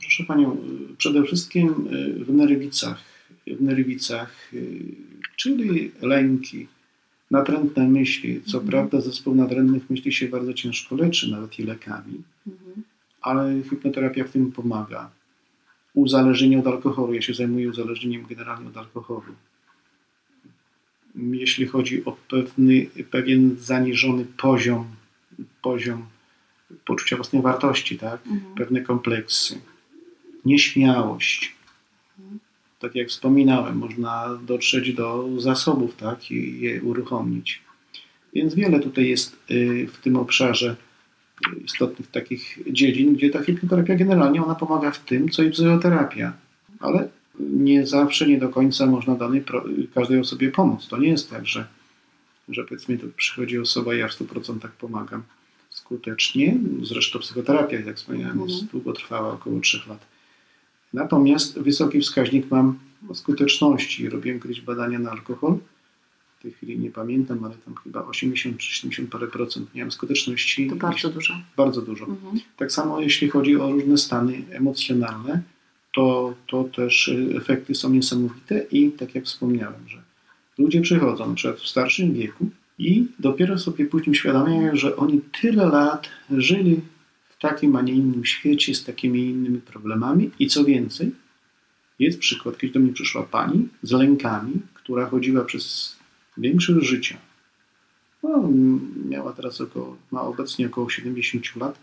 Proszę 0.00 0.24
Panią, 0.24 0.56
przede 0.98 1.22
wszystkim 1.24 1.68
y, 1.92 2.24
w 2.24 2.32
nerwicach, 2.34 2.98
w 3.46 3.62
nerwicach, 3.62 4.32
y, 4.54 4.82
czyli 5.36 5.90
lęki, 6.02 6.66
natrętne 7.30 7.88
myśli. 7.88 8.42
Co 8.42 8.58
Mhm. 8.58 8.66
prawda 8.70 9.00
zespół 9.00 9.34
natrętnych 9.34 9.90
myśli 9.90 10.12
się 10.12 10.28
bardzo 10.28 10.54
ciężko 10.54 10.96
leczy, 10.96 11.30
nawet 11.30 11.58
i 11.58 11.62
lekami, 11.62 12.22
Mhm. 12.46 12.82
ale 13.22 13.62
hipnoterapia 13.70 14.24
w 14.24 14.30
tym 14.30 14.52
pomaga. 14.52 15.10
Uzależnienie 15.94 16.58
od 16.58 16.66
alkoholu. 16.66 17.14
Ja 17.14 17.22
się 17.22 17.34
zajmuję 17.34 17.68
uzależnieniem 17.68 18.26
generalnie 18.26 18.68
od 18.68 18.76
alkoholu. 18.76 19.32
Jeśli 21.16 21.66
chodzi 21.66 22.04
o 22.04 22.16
pewny, 22.30 22.86
pewien 23.10 23.56
zaniżony 23.56 24.24
poziom, 24.36 24.84
poziom 25.62 26.06
poczucia 26.84 27.16
własnej 27.16 27.42
wartości, 27.42 27.98
tak? 27.98 28.26
Mhm. 28.26 28.54
pewne 28.54 28.80
kompleksy, 28.80 29.60
nieśmiałość. 30.44 31.54
Tak 32.80 32.94
jak 32.94 33.08
wspominałem, 33.08 33.78
można 33.78 34.38
dotrzeć 34.46 34.92
do 34.94 35.28
zasobów 35.38 35.96
tak? 35.96 36.30
i 36.30 36.60
je 36.60 36.82
uruchomić. 36.82 37.60
Więc 38.34 38.54
wiele 38.54 38.80
tutaj 38.80 39.08
jest 39.08 39.36
y, 39.50 39.86
w 39.92 39.98
tym 39.98 40.16
obszarze 40.16 40.76
istotnych 41.64 42.10
takich 42.10 42.58
dziedzin, 42.70 43.14
gdzie 43.14 43.30
ta 43.30 43.42
hipnoterapia 43.42 43.94
generalnie 43.94 44.44
ona 44.44 44.54
pomaga 44.54 44.90
w 44.90 44.98
tym, 45.04 45.28
co 45.28 45.42
i 45.42 45.50
psychoterapia. 45.50 46.32
Ale 46.80 47.08
nie 47.40 47.86
zawsze, 47.86 48.26
nie 48.26 48.38
do 48.38 48.48
końca 48.48 48.86
można 48.86 49.14
danej 49.14 49.44
każdej 49.94 50.20
osobie 50.20 50.50
pomóc. 50.50 50.88
To 50.88 50.98
nie 50.98 51.08
jest 51.08 51.30
tak, 51.30 51.46
że, 51.46 51.66
że 52.48 52.64
powiedzmy 52.64 52.98
tu 52.98 53.08
przychodzi 53.16 53.58
osoba 53.58 53.94
i 53.94 53.98
ja 53.98 54.08
w 54.08 54.12
100% 54.12 54.68
pomagam 54.80 55.22
skutecznie. 55.70 56.56
Zresztą 56.82 57.18
psychoterapia, 57.18 57.80
jak 57.80 57.96
wspomniałem, 57.96 58.40
jest 58.40 58.52
Mhm. 58.52 58.68
długotrwała, 58.70 59.32
około 59.32 59.60
3 59.60 59.80
lat. 59.88 60.06
Natomiast 60.92 61.58
wysoki 61.58 62.00
wskaźnik 62.00 62.50
mam 62.50 62.78
skuteczności. 63.14 64.08
Robiłem 64.08 64.40
kiedyś 64.40 64.60
badania 64.60 64.98
na 64.98 65.10
alkohol. 65.10 65.58
W 66.38 66.42
tej 66.42 66.52
chwili 66.52 66.78
nie 66.78 66.90
pamiętam, 66.90 67.44
ale 67.44 67.54
tam 67.54 67.74
chyba 67.74 68.06
80 68.06 68.58
czy 68.58 68.74
70 68.74 69.10
parę 69.10 69.26
procent 69.26 69.74
miałem 69.74 69.92
skuteczności. 69.92 70.68
To 70.70 70.76
bardzo 70.76 71.10
dużo. 71.10 71.34
Bardzo 71.56 71.82
dużo. 71.82 72.04
Mhm. 72.04 72.40
Tak 72.56 72.72
samo 72.72 73.00
jeśli 73.00 73.28
chodzi 73.28 73.56
o 73.56 73.72
różne 73.72 73.98
stany 73.98 74.42
emocjonalne, 74.50 75.42
to, 75.94 76.34
to 76.46 76.64
też 76.64 77.08
y, 77.08 77.34
efekty 77.36 77.74
są 77.74 77.90
niesamowite 77.90 78.66
i 78.70 78.90
tak 78.90 79.14
jak 79.14 79.24
wspomniałem, 79.24 79.88
że 79.88 80.02
ludzie 80.58 80.80
przychodzą 80.80 81.34
przykład 81.34 81.60
w 81.60 81.68
starszym 81.68 82.12
wieku 82.12 82.46
i 82.78 83.06
dopiero 83.18 83.58
sobie 83.58 83.86
później 83.86 84.10
uświadamiają, 84.10 84.76
że 84.76 84.96
oni 84.96 85.20
tyle 85.40 85.66
lat 85.66 86.08
żyli 86.30 86.80
takim, 87.40 87.76
a 87.76 87.82
nie 87.82 87.92
innym 87.92 88.24
świecie 88.24 88.74
z 88.74 88.84
takimi 88.84 89.20
innymi 89.20 89.58
problemami 89.60 90.30
i 90.38 90.46
co 90.46 90.64
więcej, 90.64 91.10
jest 91.98 92.18
przykład, 92.18 92.58
kiedy 92.58 92.72
do 92.74 92.80
mnie 92.80 92.92
przyszła 92.92 93.22
pani 93.22 93.68
z 93.82 93.92
lękami, 93.92 94.52
która 94.74 95.06
chodziła 95.06 95.44
przez 95.44 95.96
większość 96.38 96.86
życia. 96.86 97.16
No, 98.22 98.48
miała 99.08 99.32
teraz 99.32 99.60
około, 99.60 99.96
ma 100.10 100.22
obecnie 100.22 100.66
około 100.66 100.90
70 100.90 101.56
lat 101.56 101.78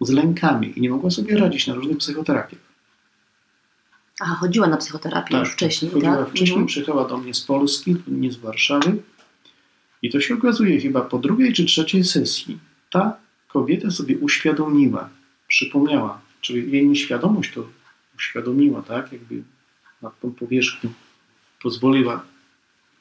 z 0.00 0.10
lękami 0.10 0.78
i 0.78 0.80
nie 0.80 0.90
mogła 0.90 1.10
sobie 1.10 1.36
radzić 1.38 1.66
na 1.66 1.74
różnych 1.74 1.98
psychoterapiach. 1.98 2.60
Aha, 4.20 4.34
chodziła 4.34 4.66
na 4.66 4.76
psychoterapię 4.76 5.38
już 5.38 5.52
wcześniej, 5.52 5.90
chodziła 5.90 6.16
tak? 6.16 6.28
wcześniej, 6.28 6.48
Mhm. 6.50 6.66
przyjechała 6.66 7.08
do 7.08 7.16
mnie 7.16 7.34
z 7.34 7.40
Polski, 7.40 7.96
nie 8.08 8.32
z 8.32 8.36
Warszawy. 8.36 9.02
I 10.02 10.10
to 10.10 10.20
się 10.20 10.34
okazuje 10.34 10.80
chyba 10.80 11.00
po 11.00 11.18
drugiej 11.18 11.52
czy 11.52 11.64
trzeciej 11.64 12.04
sesji 12.04 12.58
ta 12.90 13.16
kobieta 13.52 13.90
sobie 13.90 14.18
uświadomiła, 14.18 15.10
przypomniała, 15.48 16.20
czyli 16.40 16.72
jej 16.72 16.88
nieświadomość 16.88 17.52
to 17.54 17.66
uświadomiła, 18.16 18.82
tak, 18.82 19.12
jakby 19.12 19.42
na 20.02 20.10
tą 20.10 20.32
powierzchnię 20.32 20.90
pozwoliła, 21.62 22.24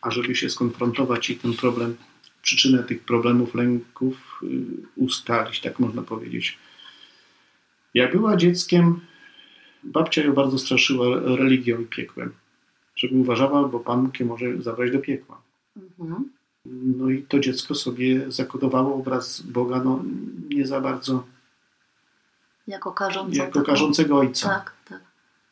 ażeby 0.02 0.36
się 0.36 0.50
skonfrontować 0.50 1.30
i 1.30 1.36
ten 1.36 1.54
problem, 1.54 1.96
przyczynę 2.42 2.84
tych 2.84 3.04
problemów, 3.04 3.56
lęków 3.56 4.42
y, 4.44 4.48
ustalić, 4.96 5.60
tak 5.60 5.80
można 5.80 6.02
powiedzieć. 6.02 6.58
Jak 7.94 8.12
była 8.12 8.38
dzieckiem, 8.38 9.00
babcia 9.84 10.24
ją 10.24 10.34
bardzo 10.34 10.58
straszyła 10.58 11.20
religią 11.20 11.82
i 11.82 11.86
piekłem, 11.86 12.32
żeby 12.96 13.16
uważała, 13.16 13.68
bo 13.68 13.80
Pan 13.80 14.12
może 14.26 14.62
zabrać 14.62 14.92
do 14.92 15.00
piekła. 15.00 15.42
Mhm. 16.00 16.39
No 16.72 17.10
i 17.10 17.24
to 17.24 17.40
dziecko 17.40 17.76
sobie 17.76 18.32
zakodowało 18.32 18.96
obraz 18.96 19.42
Boga, 19.42 19.82
no 19.86 20.04
nie 20.50 20.68
za 20.68 20.82
bardzo 20.82 21.24
Jako 22.68 22.92
karzącą. 22.92 23.38
jako 23.38 23.62
karzącego 23.62 24.18
ojca. 24.18 24.50
Tak, 24.50 24.74
tak. 24.90 25.02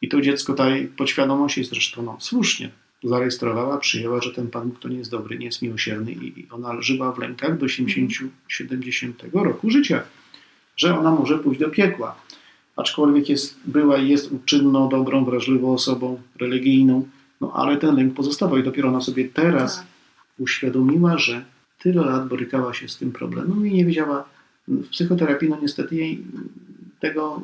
I 0.02 0.08
to 0.08 0.22
dziecko 0.22 0.54
tej 0.54 0.88
podświadomości 0.88 1.64
zresztą 1.64 2.02
no, 2.04 2.18
słusznie 2.20 2.70
zarejestrowała, 3.04 3.78
przyjęła, 3.78 4.22
że 4.22 4.32
ten 4.34 4.48
Pan 4.48 4.70
Bóg 4.70 4.80
to 4.80 4.88
nie 4.90 4.98
jest 4.98 5.12
dobry, 5.12 5.38
nie 5.38 5.46
jest 5.46 5.62
miłosierny 5.62 6.12
i 6.12 6.48
ona 6.52 6.82
żyła 6.82 7.12
w 7.12 7.20
lękach 7.20 7.58
do 7.58 7.66
80-70 7.66 9.14
roku 9.34 9.70
życia, 9.70 10.04
że 10.78 11.00
ona 11.00 11.12
może 11.12 11.40
pójść 11.40 11.60
do 11.60 11.70
piekła. 11.70 12.16
Aczkolwiek 12.76 13.30
jest, 13.30 13.60
była 13.66 13.98
i 13.98 14.10
jest 14.10 14.32
uczynną, 14.32 14.90
dobrą, 14.90 15.26
wrażliwą 15.26 15.74
osobą 15.74 16.22
religijną, 16.40 17.08
no 17.42 17.52
ale 17.56 17.78
ten 17.78 17.96
lęk 17.96 18.14
pozostawał 18.14 18.58
i 18.58 18.64
dopiero 18.64 18.90
ona 18.90 19.02
sobie 19.02 19.30
teraz 19.30 19.78
Tak. 19.78 19.86
Uświadomiła, 20.40 21.18
że 21.18 21.46
tyle 21.80 22.06
lat 22.06 22.28
borykała 22.28 22.74
się 22.74 22.88
z 22.88 22.98
tym 22.98 23.12
problemem 23.12 23.68
i 23.68 23.74
nie 23.74 23.86
wiedziała, 23.86 24.26
w 24.68 24.88
psychoterapii 24.90 25.50
no 25.50 25.58
niestety 25.62 25.96
jej 25.96 26.24
tego 27.00 27.42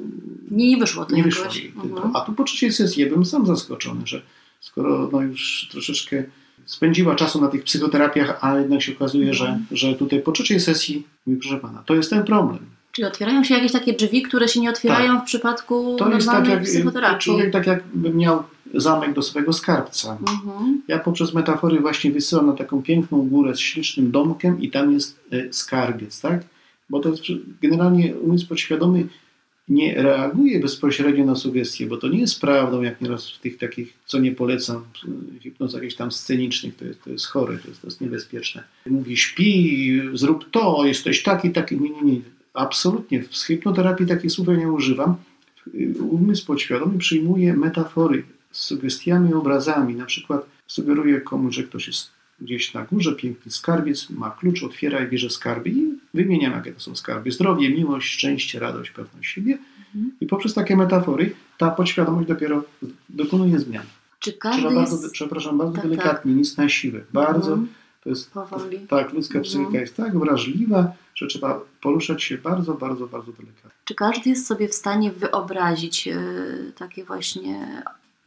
Nie, 0.51 0.77
wyszło 0.77 1.07
nie 1.11 1.23
wyszło 1.23 1.45
jej. 1.55 1.73
Mhm. 1.83 2.15
A 2.15 2.21
tu 2.21 2.33
po 2.33 2.43
trzeciej 2.43 2.71
sesji 2.71 3.05
byłem 3.05 3.25
sam 3.25 3.45
zaskoczony, 3.45 4.01
że 4.05 4.21
skoro 4.59 5.09
no 5.11 5.21
już 5.21 5.67
troszeczkę 5.71 6.23
spędziła 6.65 7.15
czasu 7.15 7.41
na 7.41 7.47
tych 7.47 7.63
psychoterapiach, 7.63 8.37
a 8.41 8.59
jednak 8.59 8.81
się 8.81 8.91
okazuje, 8.91 9.33
że, 9.33 9.45
Mhm. 9.45 9.65
że 9.71 9.93
tutaj 9.93 10.21
po 10.21 10.31
trzeciej 10.31 10.59
sesji, 10.59 11.07
mówi, 11.25 11.39
proszę 11.39 11.57
pana, 11.57 11.83
to 11.85 11.95
jest 11.95 12.09
ten 12.09 12.23
problem. 12.23 12.59
Czyli 12.93 13.07
otwierają 13.07 13.43
się 13.43 13.53
jakieś 13.53 13.71
takie 13.71 13.93
drzwi, 13.93 14.21
które 14.21 14.47
się 14.47 14.59
nie 14.59 14.69
otwierają 14.69 15.21
w 15.21 15.23
przypadku 15.23 15.95
Tak. 15.99 16.07
To 16.07 16.15
jest 16.15 16.27
tak 16.27 16.47
jak 16.47 16.63
psychoterapii. 16.63 17.19
człowiek 17.19 17.51
tak 17.51 17.67
jakby 17.67 18.13
miał 18.13 18.43
zamek 18.73 19.13
do 19.13 19.21
swojego 19.21 19.53
skarbca. 19.53 20.17
Mhm. 20.21 20.81
Ja 20.87 20.99
poprzez 20.99 21.33
metafory 21.33 21.79
właśnie 21.79 22.11
wysyłam 22.11 22.47
na 22.47 22.53
taką 22.53 22.83
piękną 22.83 23.29
górę 23.29 23.55
z 23.55 23.59
ślicznym 23.59 24.11
domkiem 24.11 24.61
i 24.61 24.71
tam 24.71 24.93
jest 24.93 25.19
e, 25.31 25.53
skarbiec, 25.53 26.21
tak? 26.21 26.43
Bo 26.89 26.99
to 26.99 27.09
jest 27.09 27.23
generalnie 27.61 28.15
umysł 28.15 28.47
podświadomy 28.47 29.07
nie 29.69 29.95
reaguje 29.95 30.59
bezpośrednio 30.59 31.25
na 31.25 31.35
sugestie, 31.35 31.87
bo 31.87 31.97
to 31.97 32.07
nie 32.07 32.19
jest 32.19 32.41
prawdą, 32.41 32.81
jak 32.81 33.01
nieraz 33.01 33.29
w 33.29 33.39
tych 33.39 33.57
takich, 33.57 33.93
co 34.05 34.19
nie 34.19 34.31
polecam, 34.31 34.83
hipnoz 35.41 35.73
jakichś 35.73 35.95
tam 35.95 36.11
scenicznych, 36.11 36.75
to 36.75 36.85
jest, 36.85 37.03
to 37.03 37.09
jest 37.09 37.25
chore, 37.25 37.57
to 37.57 37.67
jest, 37.67 37.81
to 37.81 37.87
jest 37.87 38.01
niebezpieczne. 38.01 38.63
Mówi, 38.85 39.17
śpi, 39.17 40.01
zrób 40.13 40.51
to, 40.51 40.85
jesteś 40.85 41.23
taki, 41.23 41.51
taki. 41.51 41.77
Nie, 41.79 41.89
nie, 41.89 42.01
nie. 42.01 42.21
Absolutnie. 42.53 43.23
W 43.23 43.35
hipnoterapii 43.35 44.07
takich 44.07 44.31
słów 44.31 44.47
ja 44.47 44.55
nie 44.55 44.71
używam. 44.71 45.15
Umysł 46.09 46.45
podświadomy 46.45 46.97
przyjmuje 46.97 47.53
metafory 47.53 48.23
z 48.51 48.61
sugestiami, 48.61 49.33
obrazami. 49.33 49.95
Na 49.95 50.05
przykład 50.05 50.45
sugeruje 50.67 51.21
komuś, 51.21 51.55
że 51.55 51.63
ktoś 51.63 51.87
jest 51.87 52.11
gdzieś 52.41 52.73
na 52.73 52.85
górze, 52.85 53.15
piękny 53.15 53.51
skarbiec, 53.51 54.09
ma 54.09 54.31
klucz, 54.31 54.63
otwiera 54.63 55.03
i 55.03 55.07
bierze 55.07 55.29
skarby 55.29 55.69
i 55.69 55.99
wymieniam, 56.13 56.53
jakie 56.53 56.73
to 56.73 56.79
są 56.79 56.95
skarby. 56.95 57.31
Zdrowie, 57.31 57.69
miłość, 57.69 58.11
szczęście, 58.11 58.59
radość, 58.59 58.91
pewność 58.91 59.29
siebie. 59.29 59.57
Mhm. 59.95 60.11
I 60.21 60.25
poprzez 60.27 60.53
takie 60.53 60.77
metafory 60.77 61.35
ta 61.57 61.71
podświadomość 61.71 62.27
dopiero 62.27 62.63
dokonuje 63.09 63.59
zmian. 63.59 63.85
Czy 64.19 64.33
każdy 64.33 64.61
Trzeba 64.61 64.81
jest... 64.81 64.93
bardzo, 64.93 65.09
przepraszam, 65.09 65.57
bardzo 65.57 65.75
tak, 65.75 65.83
delikatnie, 65.83 66.31
tak. 66.31 66.37
nic 66.37 66.57
na 66.57 66.69
siłę. 66.69 67.01
Bardzo, 67.13 67.53
mhm. 67.53 67.67
To 68.03 68.09
jest, 68.09 68.31
Powoli. 68.31 68.79
tak, 68.79 69.13
ludzka 69.13 69.39
mhm. 69.39 69.43
psychika 69.43 69.81
jest 69.81 69.97
tak 69.97 70.19
wrażliwa, 70.19 70.93
że 71.15 71.27
trzeba 71.27 71.61
poruszać 71.81 72.23
się 72.23 72.37
bardzo, 72.37 72.73
bardzo, 72.73 73.07
bardzo 73.07 73.31
delikatnie. 73.31 73.71
Czy 73.85 73.95
każdy 73.95 74.29
jest 74.29 74.47
sobie 74.47 74.67
w 74.67 74.73
stanie 74.73 75.11
wyobrazić 75.11 76.07
yy, 76.07 76.73
takie 76.77 77.03
właśnie 77.03 77.83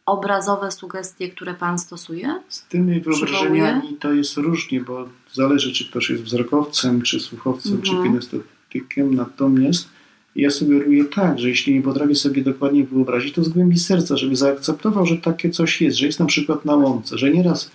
obrazowe 0.07 0.71
sugestie, 0.71 1.29
które 1.29 1.55
Pan 1.55 1.79
stosuje? 1.79 2.41
Z 2.49 2.65
tymi 2.65 3.01
wyobrażeniami 3.01 3.97
to 4.01 4.12
jest 4.12 4.37
różnie, 4.37 4.81
bo 4.81 5.09
zależy, 5.33 5.73
czy 5.73 5.91
ktoś 5.91 6.11
jest 6.11 6.23
wzrokowcem, 6.23 7.03
czy 7.03 7.21
słuchowcem, 7.21 7.73
mhm. 7.73 7.97
czy 8.03 8.09
kinestetykiem. 8.09 9.15
Natomiast 9.15 9.89
ja 10.37 10.51
sugeruję 10.51 11.05
tak, 11.05 11.39
że 11.39 11.49
jeśli 11.49 11.75
nie 11.75 11.83
potrafi 11.83 12.15
sobie 12.15 12.43
dokładnie 12.43 12.85
wyobrazić, 12.85 13.35
to 13.35 13.45
z 13.45 13.49
głębi 13.49 13.79
serca, 13.79 14.17
żeby 14.17 14.37
zaakceptował, 14.37 15.07
że 15.07 15.17
takie 15.17 15.51
coś 15.51 15.81
jest, 15.81 15.97
że 15.97 16.07
jest 16.07 16.21
na 16.21 16.27
przykład 16.27 16.65
na 16.65 16.77
łące, 16.77 17.19
że 17.19 17.31
nieraz 17.31 17.71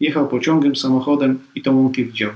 jechał 0.00 0.28
pociągiem, 0.28 0.76
samochodem 0.76 1.38
i 1.54 1.62
tą 1.62 1.76
łąkę 1.76 2.04
widział. 2.04 2.30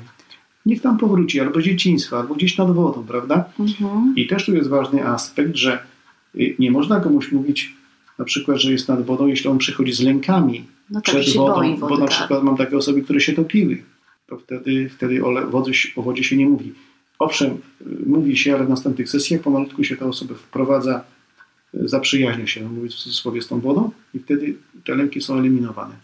Niech 0.67 0.83
tam 0.83 0.99
powróci, 0.99 1.41
albo 1.41 1.61
z 1.61 1.65
dzieciństwa, 1.65 2.19
albo 2.19 2.35
gdzieś 2.35 2.59
nad 2.59 2.71
wodą, 2.71 3.05
prawda? 3.09 3.45
Mhm. 3.61 4.15
I 4.17 4.27
też 4.27 4.47
tu 4.47 4.55
jest 4.55 4.69
ważny 4.69 5.07
aspekt, 5.07 5.57
że 5.57 5.79
y, 6.35 6.57
nie 6.59 6.71
można 6.71 7.01
komuś 7.01 7.33
mówić, 7.33 7.75
na 8.19 8.25
przykład, 8.25 8.59
że 8.59 8.73
jest 8.73 8.89
nad 8.89 9.07
wodą, 9.07 9.27
jeśli 9.27 9.51
on 9.51 9.59
przychodzi 9.59 9.93
z 9.93 10.01
lękami 10.01 10.65
no 10.91 11.01
tak, 11.01 11.05
przed 11.05 11.37
wodą, 11.37 11.55
wody, 11.55 11.77
bo 11.81 11.99
na 11.99 12.07
tak. 12.07 12.11
przykład 12.11 12.43
mam 12.43 12.57
takie 12.57 12.77
osoby, 12.77 13.03
które 13.03 13.21
się 13.21 13.33
topiły, 13.33 13.83
to 14.27 14.37
wtedy, 14.37 14.89
wtedy 14.89 15.25
o, 15.25 15.51
wodzie, 15.51 15.73
o 15.97 16.03
wodzie 16.03 16.25
się 16.25 16.37
nie 16.37 16.47
mówi. 16.47 16.73
Owszem, 17.19 17.51
y, 17.53 17.85
mówi 18.07 18.37
się, 18.37 18.55
ale 18.55 18.65
w 18.65 18.69
następnych 18.69 19.11
sesjach 19.11 19.41
pomalutku 19.41 19.85
się 19.85 19.97
te 19.97 20.07
osoby 20.07 20.35
wprowadza, 20.35 21.05
y, 21.75 21.89
zaprzyjaźnia 21.89 22.47
się, 22.47 22.69
mówi 22.69 22.89
w 22.89 22.95
cudzysłowie, 22.95 23.43
z 23.43 23.49
tą 23.49 23.61
wodą 23.61 23.91
i 24.15 24.19
wtedy 24.19 24.55
te 24.85 24.95
lęki 24.95 25.21
są 25.21 25.39
eliminowane. 25.39 25.95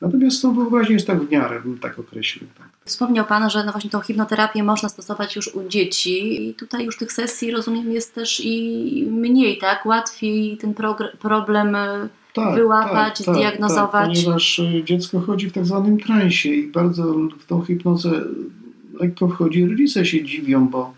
Natomiast 0.00 0.42
tą 0.42 0.54
wyobraźnią 0.54 0.94
jest 0.94 1.06
tak 1.06 1.24
w 1.24 1.30
miarę, 1.30 1.60
bym 1.60 1.78
tak 1.78 1.98
określił. 1.98 2.48
Tak. 2.58 2.66
Wspomniał 2.84 3.24
Pan, 3.24 3.50
że 3.50 3.64
no 3.64 3.72
właśnie 3.72 3.90
tą 3.90 4.00
hipnoterapię 4.00 4.62
można 4.62 4.88
stosować 4.88 5.36
już 5.36 5.54
u 5.54 5.68
dzieci 5.68 6.48
i 6.48 6.54
tutaj 6.54 6.84
już 6.84 6.96
tych 6.96 7.12
sesji, 7.12 7.50
rozumiem, 7.50 7.92
jest 7.92 8.14
też 8.14 8.40
i 8.44 9.06
mniej, 9.10 9.58
tak? 9.58 9.86
Łatwiej 9.86 10.56
ten 10.56 10.74
problem 11.18 11.74
e, 11.74 12.08
tak, 12.32 12.54
wyłapać, 12.54 13.18
tak, 13.18 13.26
tak 13.26 13.34
zdiagnozować. 13.34 14.08
Tak, 14.08 14.24
ponieważ 14.24 14.58
e, 14.58 14.84
dziecko 14.84 15.20
chodzi 15.20 15.50
w 15.50 15.52
tak 15.52 15.66
zwanym 15.66 16.00
transie 16.00 16.48
i 16.48 16.66
bardzo 16.66 17.14
w 17.38 17.46
tą 17.46 17.62
hipnozę 17.62 18.10
lekko 19.00 19.28
wchodzi. 19.28 19.66
Rodzice 19.66 20.06
się 20.06 20.24
dziwią, 20.24 20.68
bo 20.68 20.94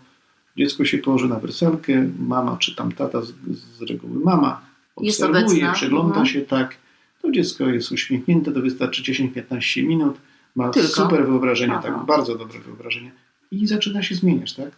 dziecko 0.57 0.85
się 0.85 0.97
położy 0.97 1.27
na 1.27 1.39
werselkę, 1.39 2.09
mama 2.19 2.57
czy 2.57 2.75
tam 2.75 2.91
tata, 2.91 3.21
z, 3.21 3.33
z 3.77 3.81
reguły 3.81 4.19
mama, 4.19 4.61
obserwuje, 4.95 5.71
przygląda 5.73 6.07
mhm. 6.07 6.25
się 6.25 6.41
tak 6.41 6.75
to 7.21 7.31
dziecko 7.31 7.69
jest 7.69 7.91
uśmiechnięte, 7.91 8.51
to 8.51 8.61
wystarczy 8.61 9.03
10-15 9.03 9.83
minut, 9.83 10.17
ma 10.55 10.69
Tylko? 10.69 10.89
super 10.89 11.25
wyobrażenie, 11.25 11.73
Aha. 11.73 11.81
tak, 11.81 12.05
bardzo 12.05 12.35
dobre 12.35 12.59
wyobrażenie 12.59 13.11
i 13.51 13.67
zaczyna 13.67 14.03
się 14.03 14.15
zmieniać, 14.15 14.53
tak? 14.53 14.71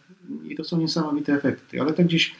I 0.49 0.55
to 0.55 0.63
są 0.63 0.77
niesamowite 0.77 1.33
efekty, 1.33 1.81
ale 1.81 1.93
tak 1.93 2.05
gdzieś 2.05 2.35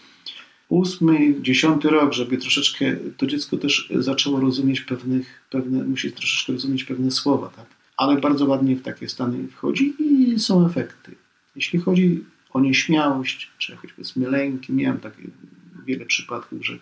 ósmy, 0.69 1.41
dziesiąty 1.41 1.89
rok, 1.89 2.13
żeby 2.13 2.37
troszeczkę 2.37 2.95
to 3.17 3.27
dziecko 3.27 3.57
też 3.57 3.89
zaczęło 3.95 4.39
rozumieć 4.39 4.81
pewnych, 4.81 5.41
pewne, 5.49 5.83
musi 5.83 6.11
troszeczkę 6.11 6.53
rozumieć 6.53 6.83
pewne 6.83 7.11
słowa, 7.11 7.49
tak? 7.49 7.65
Ale 7.97 8.17
bardzo 8.17 8.45
ładnie 8.45 8.75
w 8.75 8.81
takie 8.81 9.09
stany 9.09 9.47
wchodzi 9.47 9.93
i 9.99 10.39
są 10.39 10.65
efekty. 10.65 11.15
Jeśli 11.55 11.79
chodzi 11.79 12.23
o 12.53 12.59
nieśmiałość, 12.59 13.51
czy 13.57 13.77
powiedzmy 13.95 14.29
lęki, 14.29 14.73
miałem 14.73 14.99
takie 14.99 15.23
wiele 15.85 16.05
przypadków, 16.05 16.65
że 16.65 16.77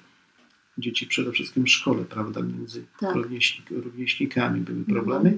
dzieci 0.79 1.07
przede 1.07 1.31
wszystkim 1.31 1.65
w 1.65 1.69
szkole, 1.69 2.03
prawda, 2.05 2.41
między 2.41 2.85
tak. 2.99 3.15
rówieśnik, 3.15 3.69
rówieśnikami 3.71 4.61
były 4.61 4.77
mhm. 4.77 4.95
problemy, 4.95 5.37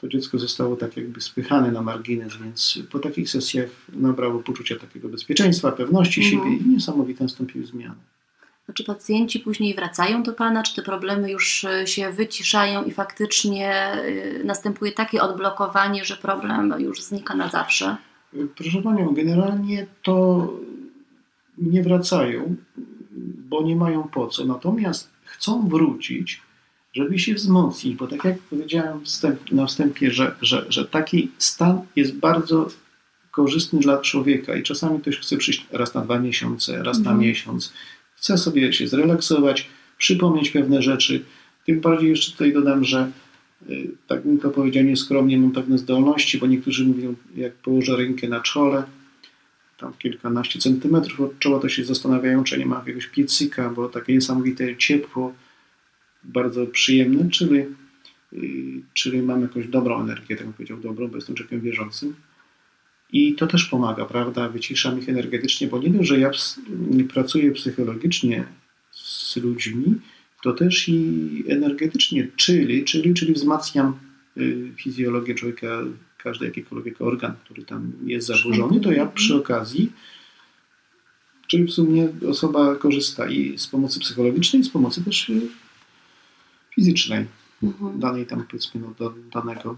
to 0.00 0.08
dziecko 0.08 0.38
zostało 0.38 0.76
tak 0.76 0.96
jakby 0.96 1.20
spychane 1.20 1.72
na 1.72 1.82
margines, 1.82 2.36
więc 2.36 2.78
po 2.90 2.98
takich 2.98 3.30
sesjach 3.30 3.68
nabrało 3.92 4.40
poczucia 4.40 4.76
takiego 4.76 5.08
bezpieczeństwa, 5.08 5.72
pewności 5.72 6.24
mhm. 6.24 6.44
siebie 6.44 6.56
i 6.56 6.68
niesamowite 6.68 7.24
nastąpiły 7.24 7.66
zmiany. 7.66 7.94
A 8.68 8.72
czy 8.72 8.84
pacjenci 8.84 9.40
później 9.40 9.74
wracają 9.74 10.22
do 10.22 10.32
Pana, 10.32 10.62
czy 10.62 10.74
te 10.74 10.82
problemy 10.82 11.30
już 11.30 11.64
e, 11.64 11.86
się 11.86 12.12
wyciszają 12.12 12.84
i 12.84 12.90
faktycznie 12.90 13.72
e, 13.72 14.44
następuje 14.44 14.92
takie 14.92 15.22
odblokowanie, 15.22 16.04
że 16.04 16.16
problem 16.16 16.74
już 16.78 17.02
znika 17.02 17.34
na 17.34 17.48
zawsze? 17.48 17.96
Proszę 18.56 18.82
Panią, 18.82 19.14
generalnie 19.14 19.86
to 20.02 20.48
nie 21.58 21.82
wracają 21.82 22.56
bo 23.54 23.62
nie 23.62 23.76
mają 23.76 24.02
po 24.02 24.26
co. 24.26 24.44
Natomiast 24.44 25.10
chcą 25.24 25.68
wrócić, 25.68 26.40
żeby 26.92 27.18
się 27.18 27.34
wzmocnić, 27.34 27.94
bo 27.96 28.06
tak 28.06 28.24
jak 28.24 28.38
powiedziałem 28.38 29.04
wstęp, 29.04 29.52
na 29.52 29.66
wstępie, 29.66 30.10
że, 30.10 30.34
że, 30.42 30.66
że 30.68 30.84
taki 30.84 31.30
stan 31.38 31.80
jest 31.96 32.14
bardzo 32.16 32.68
korzystny 33.30 33.80
dla 33.80 33.98
człowieka 33.98 34.56
i 34.56 34.62
czasami 34.62 35.00
ktoś 35.00 35.18
chce 35.18 35.36
przyjść 35.36 35.66
raz 35.72 35.94
na 35.94 36.00
dwa 36.00 36.18
miesiące, 36.18 36.82
raz 36.82 36.98
mhm. 36.98 37.16
na 37.16 37.22
miesiąc, 37.22 37.72
chce 38.14 38.38
sobie 38.38 38.72
się 38.72 38.88
zrelaksować, 38.88 39.68
przypomnieć 39.98 40.50
pewne 40.50 40.82
rzeczy. 40.82 41.24
Tym 41.66 41.80
bardziej 41.80 42.10
jeszcze 42.10 42.32
tutaj 42.32 42.52
dodam, 42.52 42.84
że 42.84 43.10
y, 43.70 43.90
tak 44.06 44.22
bym 44.22 44.38
to 44.38 44.50
powiedział 44.50 44.84
nieskromnie, 44.84 45.38
mam 45.38 45.50
pewne 45.50 45.78
zdolności, 45.78 46.38
bo 46.38 46.46
niektórzy 46.46 46.84
mówią, 46.84 47.14
jak 47.36 47.52
położę 47.54 47.96
rękę 47.96 48.28
na 48.28 48.40
czole, 48.40 48.82
tam 49.78 49.92
kilkanaście 49.98 50.58
centymetrów 50.58 51.20
od 51.20 51.38
czoła, 51.38 51.60
to 51.60 51.68
się 51.68 51.84
zastanawiają, 51.84 52.44
czy 52.44 52.58
nie 52.58 52.66
ma 52.66 52.78
jakiegoś 52.78 53.06
piecyka, 53.06 53.70
bo 53.70 53.88
takie 53.88 54.12
niesamowite 54.12 54.76
ciepło, 54.76 55.34
bardzo 56.24 56.66
przyjemne, 56.66 57.30
czyli, 57.30 57.64
yy, 58.32 58.82
czyli 58.94 59.22
mam 59.22 59.42
jakąś 59.42 59.66
dobrą 59.66 60.00
energię, 60.00 60.36
tak 60.36 60.46
bym 60.46 60.52
powiedział, 60.52 60.78
dobrą, 60.78 61.08
bo 61.08 61.16
jestem 61.16 61.34
człowiekiem 61.34 61.60
wierzącym. 61.60 62.14
I 63.12 63.34
to 63.34 63.46
też 63.46 63.64
pomaga, 63.64 64.04
prawda? 64.04 64.48
Wyciszam 64.48 64.98
ich 64.98 65.08
energetycznie, 65.08 65.68
bo 65.68 65.78
nie 65.78 65.90
dość, 65.90 66.08
że 66.08 66.18
ja 66.18 66.30
pracuję 67.12 67.52
psychologicznie 67.52 68.44
z 68.92 69.36
ludźmi, 69.36 69.94
to 70.42 70.52
też 70.52 70.88
i 70.88 71.44
energetycznie, 71.48 72.28
czyli, 72.36 72.84
czyli, 72.84 73.14
czyli 73.14 73.32
wzmacniam 73.32 73.88
y, 73.88 74.03
fizjologię 74.76 75.34
człowieka 75.34 75.68
każdy 76.18 76.44
jakikolwiek 76.44 77.00
organ, 77.02 77.34
który 77.44 77.64
tam 77.64 77.92
jest 78.04 78.26
zaburzony, 78.26 78.80
to 78.80 78.92
ja 78.92 79.06
przy 79.06 79.36
okazji, 79.36 79.92
czyli 81.46 81.64
w 81.64 81.70
sumie 81.70 82.08
osoba 82.28 82.76
korzysta 82.76 83.28
i 83.28 83.58
z 83.58 83.66
pomocy 83.66 84.00
psychologicznej, 84.00 84.62
i 84.62 84.64
z 84.64 84.70
pomocy 84.70 85.04
też 85.04 85.28
y, 85.28 85.40
fizycznej 86.74 87.26
mhm. 87.62 87.98
danej 87.98 88.26
tam 88.26 88.44
powiedzmy 88.50 88.80
no, 88.80 88.94
do 88.98 89.14
danego 89.34 89.76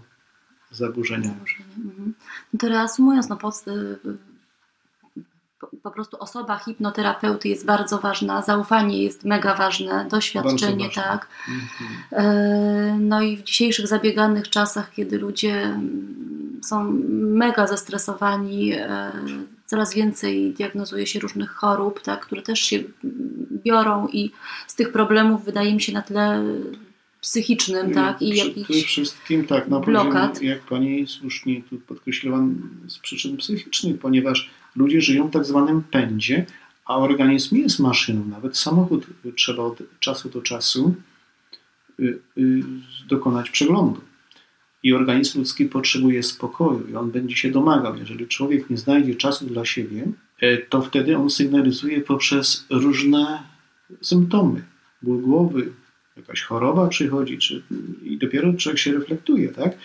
zaburzenia. 0.71 1.35
Mhm. 1.77 2.13
No 2.53 2.59
to 2.59 2.69
reasumując, 2.69 3.29
no, 3.29 3.37
pod, 3.37 3.55
po 5.83 5.91
prostu 5.91 6.17
osoba 6.19 6.57
hipnoterapeuty 6.57 7.49
jest 7.49 7.65
bardzo 7.65 7.97
ważna, 7.97 8.41
zaufanie 8.41 9.03
jest 9.03 9.25
mega 9.25 9.53
ważne, 9.53 10.05
doświadczenie, 10.11 10.85
ważne. 10.85 11.03
tak. 11.03 11.27
Mhm. 11.49 12.25
E, 12.25 12.97
no 12.99 13.21
i 13.21 13.37
w 13.37 13.43
dzisiejszych 13.43 13.87
zabieganych 13.87 14.49
czasach, 14.49 14.91
kiedy 14.91 15.17
ludzie 15.17 15.61
mm, 15.63 16.59
są 16.63 16.83
mega 17.11 17.67
zestresowani, 17.67 18.73
e, 18.73 19.11
coraz 19.65 19.93
więcej 19.93 20.53
diagnozuje 20.53 21.07
się 21.07 21.19
różnych 21.19 21.51
chorób, 21.51 22.01
tak, 22.01 22.25
które 22.25 22.41
też 22.41 22.59
się 22.59 22.79
biorą 23.51 24.07
i 24.07 24.31
z 24.67 24.75
tych 24.75 24.91
problemów 24.91 25.45
wydaje 25.45 25.73
mi 25.73 25.81
się 25.81 25.93
na 25.93 26.01
tle 26.01 26.43
psychicznym, 27.27 27.93
tak? 27.93 28.21
I 28.21 28.33
Przede 28.63 28.83
wszystkim 28.85 29.45
tak, 29.45 29.67
na 29.67 29.79
blokad. 29.79 30.33
Poziomie, 30.33 30.49
jak 30.49 30.61
Pani 30.61 31.07
słusznie 31.07 31.61
tu 31.63 31.77
podkreśliła, 31.77 32.39
z 32.87 32.99
przyczyn 32.99 33.37
psychicznych, 33.37 33.99
ponieważ 33.99 34.49
ludzie 34.75 35.01
żyją 35.01 35.27
w 35.27 35.31
tak 35.31 35.45
zwanym 35.45 35.83
pędzie, 35.83 36.45
a 36.85 36.97
organizm 36.97 37.55
nie 37.55 37.61
jest 37.61 37.79
maszyną. 37.79 38.25
Nawet 38.25 38.57
samochód 38.57 39.07
trzeba 39.35 39.63
od 39.63 39.81
czasu 39.99 40.29
do 40.29 40.41
czasu 40.41 40.95
y, 41.99 42.19
y, 42.37 42.63
dokonać 43.07 43.49
przeglądu. 43.49 44.01
I 44.83 44.93
organizm 44.93 45.39
ludzki 45.39 45.65
potrzebuje 45.65 46.23
spokoju 46.23 46.87
i 46.91 46.95
on 46.95 47.11
będzie 47.11 47.35
się 47.35 47.51
domagał. 47.51 47.95
Jeżeli 47.95 48.27
człowiek 48.27 48.69
nie 48.69 48.77
znajdzie 48.77 49.15
czasu 49.15 49.45
dla 49.45 49.65
siebie, 49.65 50.07
e, 50.39 50.57
to 50.57 50.81
wtedy 50.81 51.17
on 51.17 51.29
sygnalizuje 51.29 52.01
poprzez 52.01 52.65
różne 52.69 53.43
symptomy. 54.01 54.63
Ból 55.01 55.21
głowy, 55.21 55.71
jakaś 56.17 56.41
choroba 56.41 56.87
przychodzi, 56.87 57.37
czy, 57.37 57.63
i 58.03 58.17
dopiero 58.17 58.53
człowiek 58.53 58.79
się 58.79 58.93
reflektuje, 58.93 59.49
tak? 59.49 59.77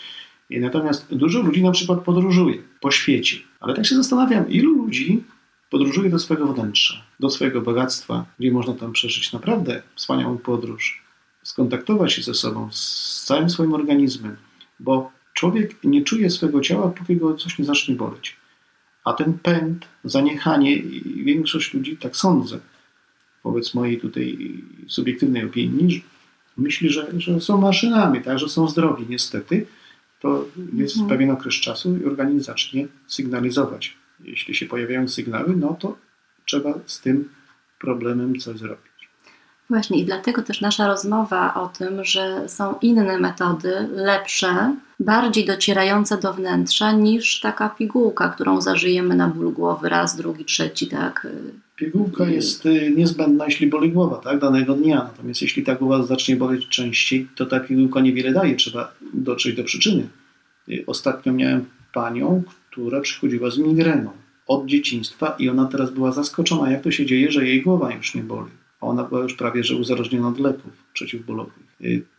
I 0.50 0.60
natomiast 0.60 1.14
dużo 1.14 1.42
ludzi 1.42 1.62
na 1.62 1.70
przykład 1.70 2.00
podróżuje 2.00 2.62
po 2.80 2.90
świecie, 2.90 3.36
ale 3.60 3.74
tak 3.74 3.86
się 3.86 3.94
zastanawiam, 3.94 4.50
ilu 4.50 4.72
ludzi 4.76 5.22
podróżuje 5.70 6.10
do 6.10 6.18
swojego 6.18 6.52
wnętrza, 6.52 7.02
do 7.20 7.30
swojego 7.30 7.60
bogactwa, 7.60 8.26
gdzie 8.38 8.52
można 8.52 8.74
tam 8.74 8.92
przeżyć 8.92 9.32
naprawdę 9.32 9.82
wspaniałą 9.94 10.38
podróż, 10.38 11.02
skontaktować 11.42 12.12
się 12.12 12.22
ze 12.22 12.34
sobą, 12.34 12.68
z 12.72 13.24
całym 13.26 13.50
swoim 13.50 13.74
organizmem, 13.74 14.36
bo 14.80 15.12
człowiek 15.34 15.84
nie 15.84 16.02
czuje 16.02 16.30
swojego 16.30 16.60
ciała, 16.60 16.88
póki 16.88 17.16
go 17.16 17.34
coś 17.34 17.58
nie 17.58 17.64
zacznie 17.64 17.94
boleć. 17.94 18.36
A 19.04 19.12
ten 19.12 19.38
pęd, 19.38 19.88
zaniechanie 20.04 20.76
i 20.76 21.24
większość 21.24 21.74
ludzi, 21.74 21.96
tak 21.96 22.16
sądzę, 22.16 22.60
wobec 23.44 23.74
mojej 23.74 24.00
tutaj 24.00 24.38
subiektywnej 24.86 25.44
opinii, 25.44 26.04
myśli, 26.56 26.90
że, 26.90 27.06
że 27.20 27.40
są 27.40 27.58
maszynami, 27.58 28.22
tak, 28.22 28.38
że 28.38 28.48
są 28.48 28.68
zdrowi 28.68 29.06
niestety, 29.08 29.66
to 30.20 30.44
jest 30.72 30.96
mhm. 30.96 31.08
pewien 31.10 31.30
okres 31.30 31.54
czasu 31.54 31.96
i 31.96 32.04
organizm 32.04 32.44
zacznie 32.44 32.86
sygnalizować. 33.06 33.96
Jeśli 34.20 34.54
się 34.54 34.66
pojawiają 34.66 35.08
sygnały, 35.08 35.56
no 35.56 35.76
to 35.80 35.96
trzeba 36.44 36.74
z 36.86 37.00
tym 37.00 37.28
problemem 37.78 38.38
coś 38.38 38.58
zrobić. 38.58 38.92
Właśnie 39.70 40.00
i 40.00 40.04
dlatego 40.04 40.42
też 40.42 40.60
nasza 40.60 40.86
rozmowa 40.86 41.54
o 41.54 41.68
tym, 41.68 42.04
że 42.04 42.48
są 42.48 42.78
inne 42.82 43.18
metody, 43.18 43.88
lepsze, 43.92 44.76
bardziej 45.00 45.44
docierające 45.44 46.18
do 46.18 46.34
wnętrza 46.34 46.92
niż 46.92 47.40
taka 47.40 47.68
pigułka, 47.68 48.28
którą 48.28 48.60
zażyjemy 48.60 49.16
na 49.16 49.28
ból 49.28 49.52
głowy 49.52 49.88
raz, 49.88 50.16
drugi, 50.16 50.44
trzeci, 50.44 50.86
tak? 50.86 51.26
Pigułka 51.76 52.28
jest 52.28 52.66
y, 52.66 52.92
niezbędna, 52.96 53.44
jeśli 53.44 53.66
boli 53.66 53.92
głowa, 53.92 54.16
tak, 54.16 54.38
danego 54.38 54.74
dnia. 54.74 54.96
Natomiast 54.96 55.42
jeśli 55.42 55.62
ta 55.62 55.74
głowa 55.74 56.02
zacznie 56.02 56.36
boleć 56.36 56.68
częściej, 56.68 57.28
to 57.34 57.46
ta 57.46 57.60
pigułka 57.60 58.00
niewiele 58.00 58.32
daje. 58.32 58.56
Trzeba 58.56 58.94
dotrzeć 59.14 59.56
do 59.56 59.64
przyczyny. 59.64 60.08
Y, 60.68 60.84
ostatnio 60.86 61.32
miałem 61.32 61.64
panią, 61.92 62.42
która 62.70 63.00
przychodziła 63.00 63.50
z 63.50 63.58
migreną 63.58 64.10
od 64.46 64.66
dzieciństwa 64.66 65.36
i 65.38 65.48
ona 65.48 65.66
teraz 65.66 65.90
była 65.90 66.12
zaskoczona, 66.12 66.70
jak 66.70 66.82
to 66.82 66.90
się 66.90 67.06
dzieje, 67.06 67.30
że 67.30 67.46
jej 67.46 67.62
głowa 67.62 67.94
już 67.94 68.14
nie 68.14 68.22
boli 68.22 68.50
ona 68.82 69.04
była 69.04 69.22
już 69.22 69.34
prawie 69.34 69.64
że 69.64 69.76
uzależniona 69.76 70.28
od 70.28 70.38
leków 70.38 70.72
przeciwbólowych. 70.92 71.62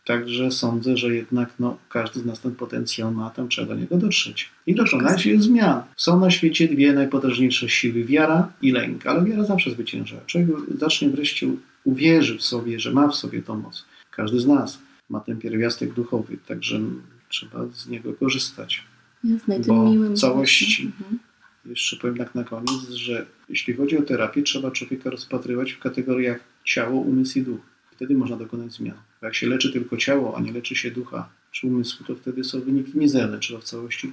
Także 0.04 0.50
sądzę, 0.50 0.96
że 0.96 1.14
jednak 1.14 1.54
no, 1.58 1.78
każdy 1.88 2.20
z 2.20 2.24
nas 2.24 2.40
ten 2.40 2.54
potencjał 2.54 3.12
ma, 3.12 3.30
tam 3.30 3.48
trzeba 3.48 3.68
do 3.68 3.80
niego 3.80 3.96
dotrzeć. 3.96 4.50
I 4.66 4.74
dokonać 4.74 5.28
zmian. 5.38 5.82
Są 5.96 6.20
na 6.20 6.30
świecie 6.30 6.68
dwie 6.68 6.92
najpotężniejsze 6.92 7.68
siły, 7.68 8.04
wiara 8.04 8.52
i 8.62 8.72
lęk, 8.72 9.06
ale 9.06 9.24
wiara 9.24 9.44
zawsze 9.44 9.70
zwycięża. 9.70 10.16
Człowiek 10.26 10.48
zacznie 10.78 11.08
wreszcie 11.08 11.48
uwierzy 11.84 12.38
w 12.38 12.42
sobie, 12.42 12.80
że 12.80 12.92
ma 12.92 13.08
w 13.08 13.14
sobie 13.14 13.42
tą 13.42 13.56
moc. 13.56 13.84
Każdy 14.10 14.40
z 14.40 14.46
nas 14.46 14.78
ma 15.10 15.20
ten 15.20 15.38
pierwiastek 15.38 15.92
duchowy, 15.92 16.36
także 16.46 16.80
trzeba 17.28 17.66
z 17.72 17.88
niego 17.88 18.14
korzystać. 18.14 18.84
Jasne, 19.24 19.60
bo 19.60 19.90
w 19.92 20.14
całości 20.14 20.82
mhm. 20.86 21.18
Jeszcze 21.66 21.96
powiem 21.96 22.16
tak 22.16 22.34
na 22.34 22.44
koniec, 22.44 22.90
że 22.90 23.26
jeśli 23.48 23.74
chodzi 23.74 23.98
o 23.98 24.02
terapię, 24.02 24.42
trzeba 24.42 24.70
człowieka 24.70 25.10
rozpatrywać 25.10 25.72
w 25.72 25.78
kategoriach 25.78 26.53
ciało, 26.64 27.00
umysł 27.00 27.38
i 27.38 27.42
duch. 27.42 27.60
Wtedy 27.92 28.14
można 28.14 28.36
dokonać 28.36 28.72
zmian. 28.72 28.96
Jak 29.22 29.34
się 29.34 29.46
leczy 29.46 29.72
tylko 29.72 29.96
ciało, 29.96 30.36
a 30.36 30.40
nie 30.40 30.52
leczy 30.52 30.76
się 30.76 30.90
ducha 30.90 31.28
czy 31.50 31.66
umysłu, 31.66 32.06
to 32.06 32.14
wtedy 32.14 32.44
są 32.44 32.60
wyniki 32.60 32.98
mizerne. 32.98 33.38
Trzeba 33.38 33.60
w 33.60 33.64
całości 33.64 34.12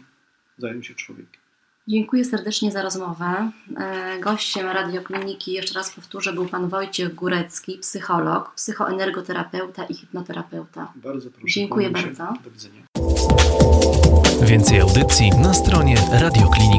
zająć 0.58 0.88
się 0.88 0.96
człowiekiem. 0.96 1.42
Dziękuję 1.88 2.26
serdecznie 2.26 2.72
za 2.72 2.82
rozmowę. 2.82 3.52
E, 3.78 4.20
gościem 4.20 4.68
Radiokliniki, 4.68 5.54
jeszcze 5.54 5.74
raz 5.74 5.94
powtórzę, 5.96 6.34
był 6.34 6.46
pan 6.46 6.70
Wojciech 6.70 7.16
Górecki, 7.16 7.78
psycholog, 7.78 8.56
psychoenergoterapeuta 8.56 9.86
i 9.86 9.94
hipnoterapeuta. 9.94 10.94
Bardzo 10.96 11.32
proszę. 11.32 11.48
Dziękuję 11.48 11.90
bardzo. 11.90 12.34
Do 12.44 12.52
widzenia. 12.52 12.84
Więcej 14.46 14.80
audycji 14.80 15.30
na 15.30 15.54
stronie 15.54 15.96
Radiokliniki. 16.12 16.72